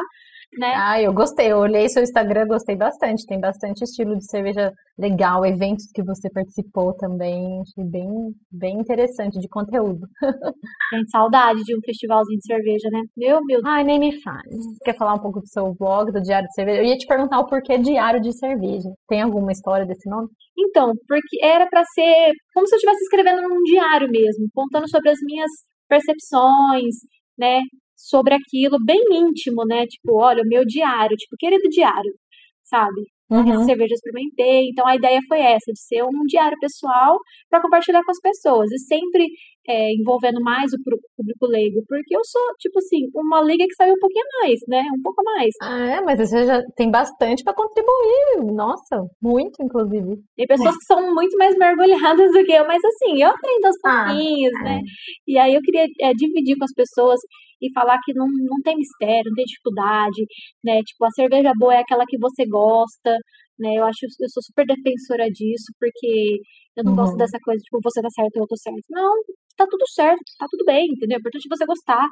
né? 0.58 0.74
Ah, 0.76 1.02
eu 1.02 1.14
gostei. 1.14 1.52
Eu 1.52 1.58
olhei 1.58 1.88
seu 1.90 2.02
Instagram, 2.02 2.48
gostei 2.48 2.76
bastante. 2.76 3.26
Tem 3.26 3.40
bastante 3.40 3.84
estilo 3.84 4.18
de 4.18 4.26
cerveja 4.30 4.72
legal, 4.98 5.46
eventos 5.46 5.86
que 5.94 6.04
você 6.04 6.30
participou 6.30 6.94
também. 6.96 7.62
Achei 7.62 7.84
bem, 7.84 8.10
bem 8.52 8.80
interessante 8.80 9.40
de 9.40 9.48
conteúdo. 9.48 10.08
Gente, 10.94 11.12
saudade 11.12 11.64
de 11.64 11.76
um 11.76 11.82
festivalzinho 11.86 12.40
de 12.40 12.46
cerveja, 12.46 12.90
né? 12.92 13.02
Meu, 13.16 13.44
meu. 13.46 13.62
Ai, 13.66 13.84
nem 13.84 14.00
me 14.00 14.22
fale. 14.22 14.50
Quer 14.84 14.98
falar 14.98 15.14
um 15.14 15.22
pouco 15.22 15.40
do 15.40 15.48
seu 15.48 15.74
blog, 15.76 16.12
do 16.12 16.22
Diário 16.22 16.48
de 16.48 16.54
Cerveja? 16.54 16.82
Eu 16.82 16.86
ia 16.86 16.98
te 16.98 17.06
perguntar 17.06 17.40
o 17.40 17.48
porquê 17.48 17.78
Diário 17.78 18.22
de 18.22 18.38
Cerveja. 18.38 18.90
Tem 19.08 19.22
alguma 19.22 19.52
história 19.52 19.86
desse 19.86 20.10
nome? 20.10 20.28
Então, 20.58 20.94
porque 21.08 21.44
era 21.44 21.68
para 21.68 21.84
ser 21.94 22.34
como 22.54 22.68
se 22.68 22.76
eu 22.76 22.78
estivesse 22.78 23.04
escrevendo 23.04 23.42
num 23.42 23.64
diário 23.64 24.10
mesmo, 24.10 24.48
contando 24.54 24.90
sobre 24.90 25.10
as 25.10 25.18
minhas 25.26 25.50
percepções, 25.88 26.96
né? 27.38 27.62
Sobre 28.00 28.34
aquilo 28.34 28.78
bem 28.84 29.02
íntimo, 29.12 29.66
né? 29.66 29.86
Tipo, 29.86 30.22
olha, 30.22 30.42
o 30.42 30.48
meu 30.48 30.64
diário, 30.66 31.18
tipo, 31.18 31.36
querido 31.38 31.68
diário, 31.70 32.14
sabe? 32.64 33.02
Uhum. 33.30 33.52
Essa 33.52 33.66
cerveja 33.66 33.94
eu 33.94 33.96
experimentei. 33.96 34.70
Então 34.70 34.88
a 34.88 34.96
ideia 34.96 35.20
foi 35.28 35.40
essa, 35.40 35.72
de 35.72 35.82
ser 35.82 36.04
um 36.04 36.26
diário 36.28 36.58
pessoal 36.60 37.20
para 37.50 37.62
compartilhar 37.62 38.02
com 38.04 38.12
as 38.12 38.20
pessoas. 38.22 38.72
E 38.72 38.80
sempre 38.80 39.28
é, 39.70 39.94
envolvendo 39.94 40.42
mais 40.42 40.72
o 40.74 40.78
público 41.16 41.46
leigo. 41.46 41.84
Porque 41.88 42.16
eu 42.16 42.22
sou, 42.24 42.42
tipo 42.60 42.80
assim, 42.80 43.06
uma 43.14 43.42
liga 43.42 43.66
que 43.66 43.76
saiu 43.76 43.94
um 43.94 44.00
pouquinho 44.00 44.26
mais, 44.42 44.60
né? 44.68 44.82
Um 44.98 45.02
pouco 45.04 45.24
mais. 45.24 45.54
Ah, 45.62 45.98
é, 45.98 46.02
mas 46.02 46.18
você 46.18 46.46
já 46.46 46.62
tem 46.76 46.90
bastante 46.90 47.44
para 47.44 47.54
contribuir. 47.54 48.52
Nossa, 48.54 49.06
muito, 49.22 49.62
inclusive. 49.62 50.18
Tem 50.36 50.48
pessoas 50.48 50.76
que 50.76 50.86
são 50.86 51.14
muito 51.14 51.38
mais 51.38 51.56
mergulhadas 51.56 52.32
do 52.32 52.44
que 52.44 52.52
eu, 52.52 52.66
mas 52.66 52.82
assim, 52.84 53.22
eu 53.22 53.30
aprendo 53.30 53.66
aos 53.66 53.76
ah, 53.86 54.06
pouquinhos, 54.08 54.54
ah, 54.62 54.64
né? 54.64 54.76
É. 54.76 55.32
E 55.32 55.38
aí 55.38 55.54
eu 55.54 55.62
queria 55.62 55.86
é, 56.02 56.14
dividir 56.14 56.58
com 56.58 56.66
as 56.66 56.74
pessoas 56.74 57.20
e 57.62 57.72
falar 57.74 57.98
que 58.04 58.14
não, 58.14 58.26
não 58.26 58.58
tem 58.64 58.76
mistério, 58.76 59.30
não 59.30 59.36
tem 59.36 59.46
dificuldade, 59.46 60.26
né? 60.64 60.82
Tipo, 60.82 61.06
a 61.06 61.12
cerveja 61.12 61.52
boa 61.60 61.76
é 61.76 61.80
aquela 61.80 62.06
que 62.08 62.18
você 62.18 62.46
gosta, 62.48 63.18
né? 63.60 63.76
Eu 63.76 63.84
acho, 63.84 64.00
eu 64.06 64.30
sou 64.30 64.42
super 64.42 64.66
defensora 64.66 65.28
disso, 65.30 65.68
porque 65.78 66.40
eu 66.78 66.84
não 66.84 66.92
uhum. 66.94 66.98
gosto 66.98 67.18
dessa 67.18 67.38
coisa, 67.44 67.62
tipo, 67.62 67.80
você 67.84 68.02
tá 68.02 68.10
certo, 68.10 68.38
eu 68.38 68.48
tô 68.48 68.56
certo. 68.56 68.86
Não, 68.90 69.14
tá 69.60 69.68
tudo 69.70 69.86
certo, 69.88 70.22
tá 70.38 70.46
tudo 70.50 70.64
bem, 70.66 70.86
entendeu? 70.86 71.18
É 71.18 71.20
importante 71.20 71.48
você 71.50 71.66
gostar, 71.66 72.06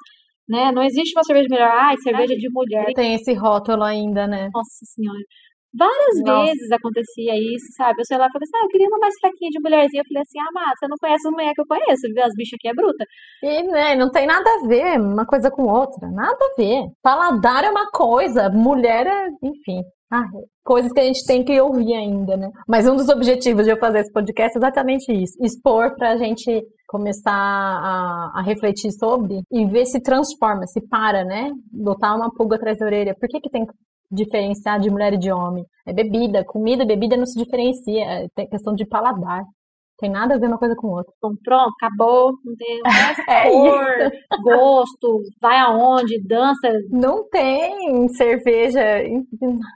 né? 0.48 0.72
Não 0.72 0.84
existe 0.84 1.14
uma 1.16 1.24
cerveja 1.24 1.48
melhor, 1.50 1.72
ai, 1.72 1.98
cerveja 1.98 2.36
de 2.36 2.50
mulher. 2.52 2.86
Tem 2.94 3.16
esse 3.16 3.34
rótulo 3.34 3.84
ainda, 3.84 4.28
né? 4.28 4.50
Nossa 4.54 4.86
senhora. 4.86 5.20
Várias 5.74 6.24
Nossa. 6.24 6.46
vezes 6.46 6.72
acontecia 6.72 7.34
isso, 7.36 7.68
sabe? 7.76 8.00
Eu 8.00 8.06
sei 8.06 8.18
lá 8.18 8.28
falei 8.32 8.46
assim, 8.46 8.58
ah, 8.58 8.66
eu 8.66 8.70
queria 8.70 8.88
uma 8.88 9.00
mais 9.00 9.14
fraquinha 9.20 9.50
de 9.52 9.60
mulherzinha. 9.60 10.02
Eu 10.02 10.08
falei 10.08 10.22
assim, 10.24 10.40
ah, 10.40 10.52
Mata, 10.54 10.76
você 10.80 10.88
não 10.88 10.98
conhece 11.00 11.28
as 11.28 11.34
mulheres 11.34 11.54
que 11.56 11.62
eu 11.62 11.68
conheço, 11.68 12.14
viu? 12.14 12.24
As 12.24 12.34
bichas 12.36 12.58
aqui 12.58 12.68
é 12.70 12.74
bruta. 12.74 13.04
E, 13.44 13.64
né, 13.64 13.96
não 13.96 14.10
tem 14.10 14.26
nada 14.26 14.50
a 14.50 14.68
ver 14.68 15.00
uma 15.00 15.26
coisa 15.26 15.52
com 15.52 15.64
outra. 15.64 16.10
Nada 16.10 16.38
a 16.40 16.56
ver. 16.58 16.84
Paladar 17.02 17.64
é 17.64 17.70
uma 17.70 17.90
coisa, 17.92 18.50
mulher 18.50 19.08
é, 19.08 19.28
enfim. 19.44 19.82
Ah, 20.10 20.24
coisas 20.64 20.92
que 20.94 21.02
a 21.02 21.04
gente 21.04 21.26
tem 21.26 21.44
que 21.44 21.60
ouvir 21.60 21.94
ainda, 21.94 22.38
né? 22.38 22.50
Mas 22.68 22.88
um 22.88 22.96
dos 22.96 23.10
objetivos 23.10 23.66
de 23.66 23.72
eu 23.72 23.78
fazer 23.78 24.00
esse 24.00 24.12
podcast 24.12 24.56
é 24.56 24.60
exatamente 24.60 25.12
isso: 25.12 25.34
expor 25.42 25.94
pra 25.96 26.16
gente 26.16 26.64
começar 26.88 27.34
a, 27.34 28.32
a 28.36 28.42
refletir 28.42 28.90
sobre 28.94 29.42
e 29.52 29.66
ver 29.66 29.86
se 29.86 30.02
transforma, 30.02 30.66
se 30.66 30.80
para, 30.88 31.26
né? 31.26 31.52
Botar 31.72 32.16
uma 32.16 32.32
pulga 32.32 32.56
atrás 32.56 32.78
da 32.78 32.86
orelha. 32.86 33.14
Por 33.20 33.28
que, 33.28 33.42
que 33.42 33.50
tem 33.50 33.66
que 33.66 33.74
diferenciar 34.12 34.80
de 34.80 34.90
mulher 34.90 35.14
e 35.14 35.18
de 35.18 35.32
homem? 35.32 35.66
É 35.86 35.94
bebida, 35.94 36.44
comida 36.46 36.84
e 36.84 36.88
bebida 36.88 37.18
não 37.18 37.26
se 37.26 37.38
diferencia, 37.38 38.28
é 38.38 38.46
questão 38.46 38.74
de 38.74 38.86
paladar. 38.86 39.44
Tem 40.00 40.12
nada 40.12 40.36
a 40.36 40.38
ver 40.38 40.46
uma 40.46 40.60
coisa 40.60 40.76
com 40.76 40.90
outra. 40.90 41.12
Então, 41.18 41.32
pronto, 41.44 41.74
acabou. 41.82 42.32
Não 42.46 42.54
tem 42.56 42.82
é 43.28 43.50
cor, 43.50 43.84
isso. 44.00 44.44
gosto, 44.44 45.24
vai 45.42 45.58
aonde, 45.58 46.22
dança. 46.24 46.70
Não 46.92 47.28
tem 47.30 48.08
cerveja, 48.10 48.80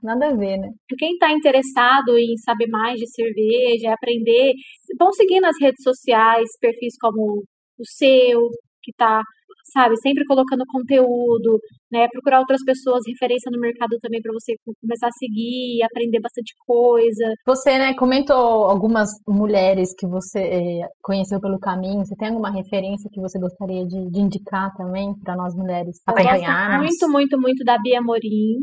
nada 0.04 0.28
a 0.28 0.36
ver, 0.36 0.58
né? 0.58 0.70
Quem 0.98 1.14
está 1.14 1.32
interessado 1.32 2.16
em 2.18 2.38
saber 2.38 2.68
mais 2.68 3.00
de 3.00 3.08
cerveja, 3.10 3.94
aprender, 3.94 4.54
vão 5.00 5.12
seguir 5.12 5.40
nas 5.40 5.56
redes 5.60 5.82
sociais, 5.82 6.48
perfis 6.60 6.94
como 7.02 7.44
o 7.80 7.84
seu, 7.84 8.40
que 8.84 8.92
está 8.92 9.22
sabe, 9.66 9.96
sempre 9.98 10.26
colocando 10.26 10.64
conteúdo, 10.68 11.60
né, 11.92 12.08
procurar 12.12 12.40
outras 12.40 12.64
pessoas, 12.64 13.04
referência 13.08 13.52
no 13.52 13.60
mercado 13.60 13.98
também 14.02 14.22
para 14.22 14.34
você 14.34 14.54
começar 14.82 15.08
a 15.08 15.18
seguir, 15.18 15.84
aprender 15.84 16.20
bastante 16.20 16.54
coisa. 16.66 17.34
Você, 17.46 17.78
né, 17.78 17.94
comentou 17.94 18.36
algumas 18.36 19.10
mulheres 19.28 19.94
que 19.98 20.08
você 20.08 20.40
eh, 20.40 20.88
conheceu 21.02 21.40
pelo 21.40 21.60
caminho. 21.60 22.06
Você 22.06 22.16
tem 22.16 22.30
alguma 22.30 22.52
referência 22.52 23.10
que 23.12 23.22
você 23.22 23.40
gostaria 23.40 23.86
de, 23.86 24.10
de 24.10 24.20
indicar 24.20 24.74
também 24.76 25.14
para 25.24 25.36
nós 25.36 25.56
mulheres 25.56 25.98
acompanhar? 26.06 26.80
Muito, 26.80 27.10
muito, 27.10 27.40
muito 27.40 27.64
da 27.64 27.78
Bia 27.78 28.02
Morim, 28.02 28.58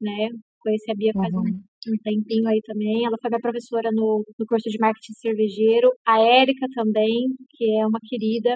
né? 0.00 0.28
Conheci 0.60 0.90
a 0.90 0.94
Bia 0.94 1.12
faz 1.14 1.32
uhum. 1.34 1.40
um, 1.40 1.92
um 1.92 1.96
tempinho 2.02 2.48
aí 2.48 2.60
também. 2.64 3.04
Ela 3.04 3.16
foi 3.20 3.30
minha 3.30 3.40
professora 3.40 3.90
no, 3.92 4.24
no 4.38 4.46
curso 4.46 4.68
de 4.68 4.78
marketing 4.78 5.12
cervejeiro. 5.14 5.88
A 6.06 6.20
Érica 6.20 6.66
também, 6.74 7.28
que 7.50 7.78
é 7.78 7.86
uma 7.86 7.98
querida. 8.06 8.54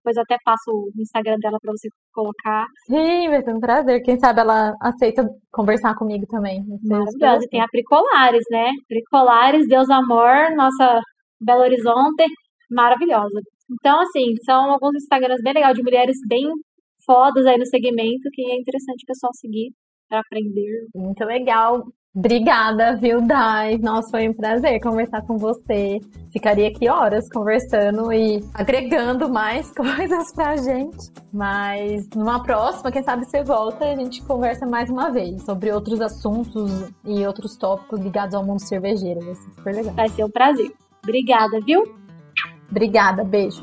Depois 0.00 0.16
eu 0.16 0.22
até 0.22 0.36
passo 0.42 0.70
o 0.70 0.90
Instagram 0.98 1.36
dela 1.40 1.58
para 1.60 1.72
você 1.72 1.88
colocar. 2.12 2.64
Sim, 2.86 3.28
vai 3.28 3.42
ser 3.42 3.54
um 3.54 3.60
prazer. 3.60 4.02
Quem 4.02 4.18
sabe 4.18 4.40
ela 4.40 4.72
aceita 4.80 5.22
conversar 5.52 5.94
comigo 5.94 6.26
também. 6.26 6.64
Maravilhosa. 6.84 7.44
E 7.44 7.48
tem 7.48 7.60
a 7.60 7.68
Pricolares, 7.68 8.44
né? 8.50 8.70
Pricolares, 8.88 9.68
Deus 9.68 9.90
Amor, 9.90 10.56
nossa 10.56 11.00
Belo 11.40 11.60
Horizonte, 11.60 12.24
maravilhosa. 12.70 13.40
Então, 13.70 14.00
assim, 14.00 14.34
são 14.44 14.70
alguns 14.72 14.94
Instagrams 14.96 15.42
bem 15.42 15.52
legais 15.52 15.76
de 15.76 15.82
mulheres 15.82 16.16
bem 16.26 16.48
fodas 17.04 17.46
aí 17.46 17.56
no 17.56 17.66
segmento 17.66 18.28
que 18.32 18.42
é 18.42 18.56
interessante 18.56 19.02
o 19.04 19.06
pessoal 19.06 19.32
seguir 19.34 19.70
para 20.08 20.20
aprender. 20.20 20.86
Muito 20.94 21.24
legal. 21.24 21.82
Obrigada, 22.14 22.96
viu, 22.96 23.20
Dai? 23.20 23.78
Nossa, 23.78 24.10
foi 24.10 24.28
um 24.28 24.32
prazer 24.32 24.80
conversar 24.80 25.22
com 25.22 25.38
você. 25.38 26.00
Ficaria 26.32 26.68
aqui 26.68 26.88
horas 26.88 27.28
conversando 27.28 28.12
e 28.12 28.44
agregando 28.52 29.28
mais 29.28 29.70
coisas 29.74 30.32
pra 30.34 30.56
gente. 30.56 31.10
Mas 31.32 32.08
numa 32.10 32.42
próxima, 32.42 32.90
quem 32.90 33.02
sabe 33.02 33.24
você 33.24 33.44
volta 33.44 33.84
e 33.84 33.92
a 33.92 33.96
gente 33.96 34.22
conversa 34.22 34.66
mais 34.66 34.90
uma 34.90 35.10
vez 35.10 35.42
sobre 35.44 35.70
outros 35.70 36.00
assuntos 36.00 36.72
e 37.04 37.24
outros 37.24 37.56
tópicos 37.56 38.00
ligados 38.00 38.34
ao 38.34 38.44
mundo 38.44 38.60
cervejeiro. 38.60 39.20
Vai 39.20 39.34
ser 39.36 39.50
super 39.50 39.74
legal. 39.74 39.94
Vai 39.94 40.08
ser 40.08 40.24
um 40.24 40.30
prazer. 40.30 40.72
Obrigada, 41.04 41.60
viu? 41.64 41.94
Obrigada, 42.68 43.22
beijo. 43.22 43.62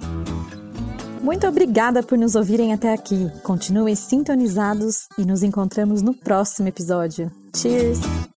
Muito 1.22 1.46
obrigada 1.46 2.02
por 2.02 2.18
nos 2.18 2.36
ouvirem 2.36 2.74
até 2.74 2.94
aqui. 2.94 3.30
Continuem 3.44 3.96
sintonizados 3.96 5.08
e 5.18 5.26
nos 5.26 5.44
encontramos 5.44 6.02
no 6.02 6.14
próximo 6.14 6.70
episódio. 6.70 7.30
Cheers! 7.54 8.37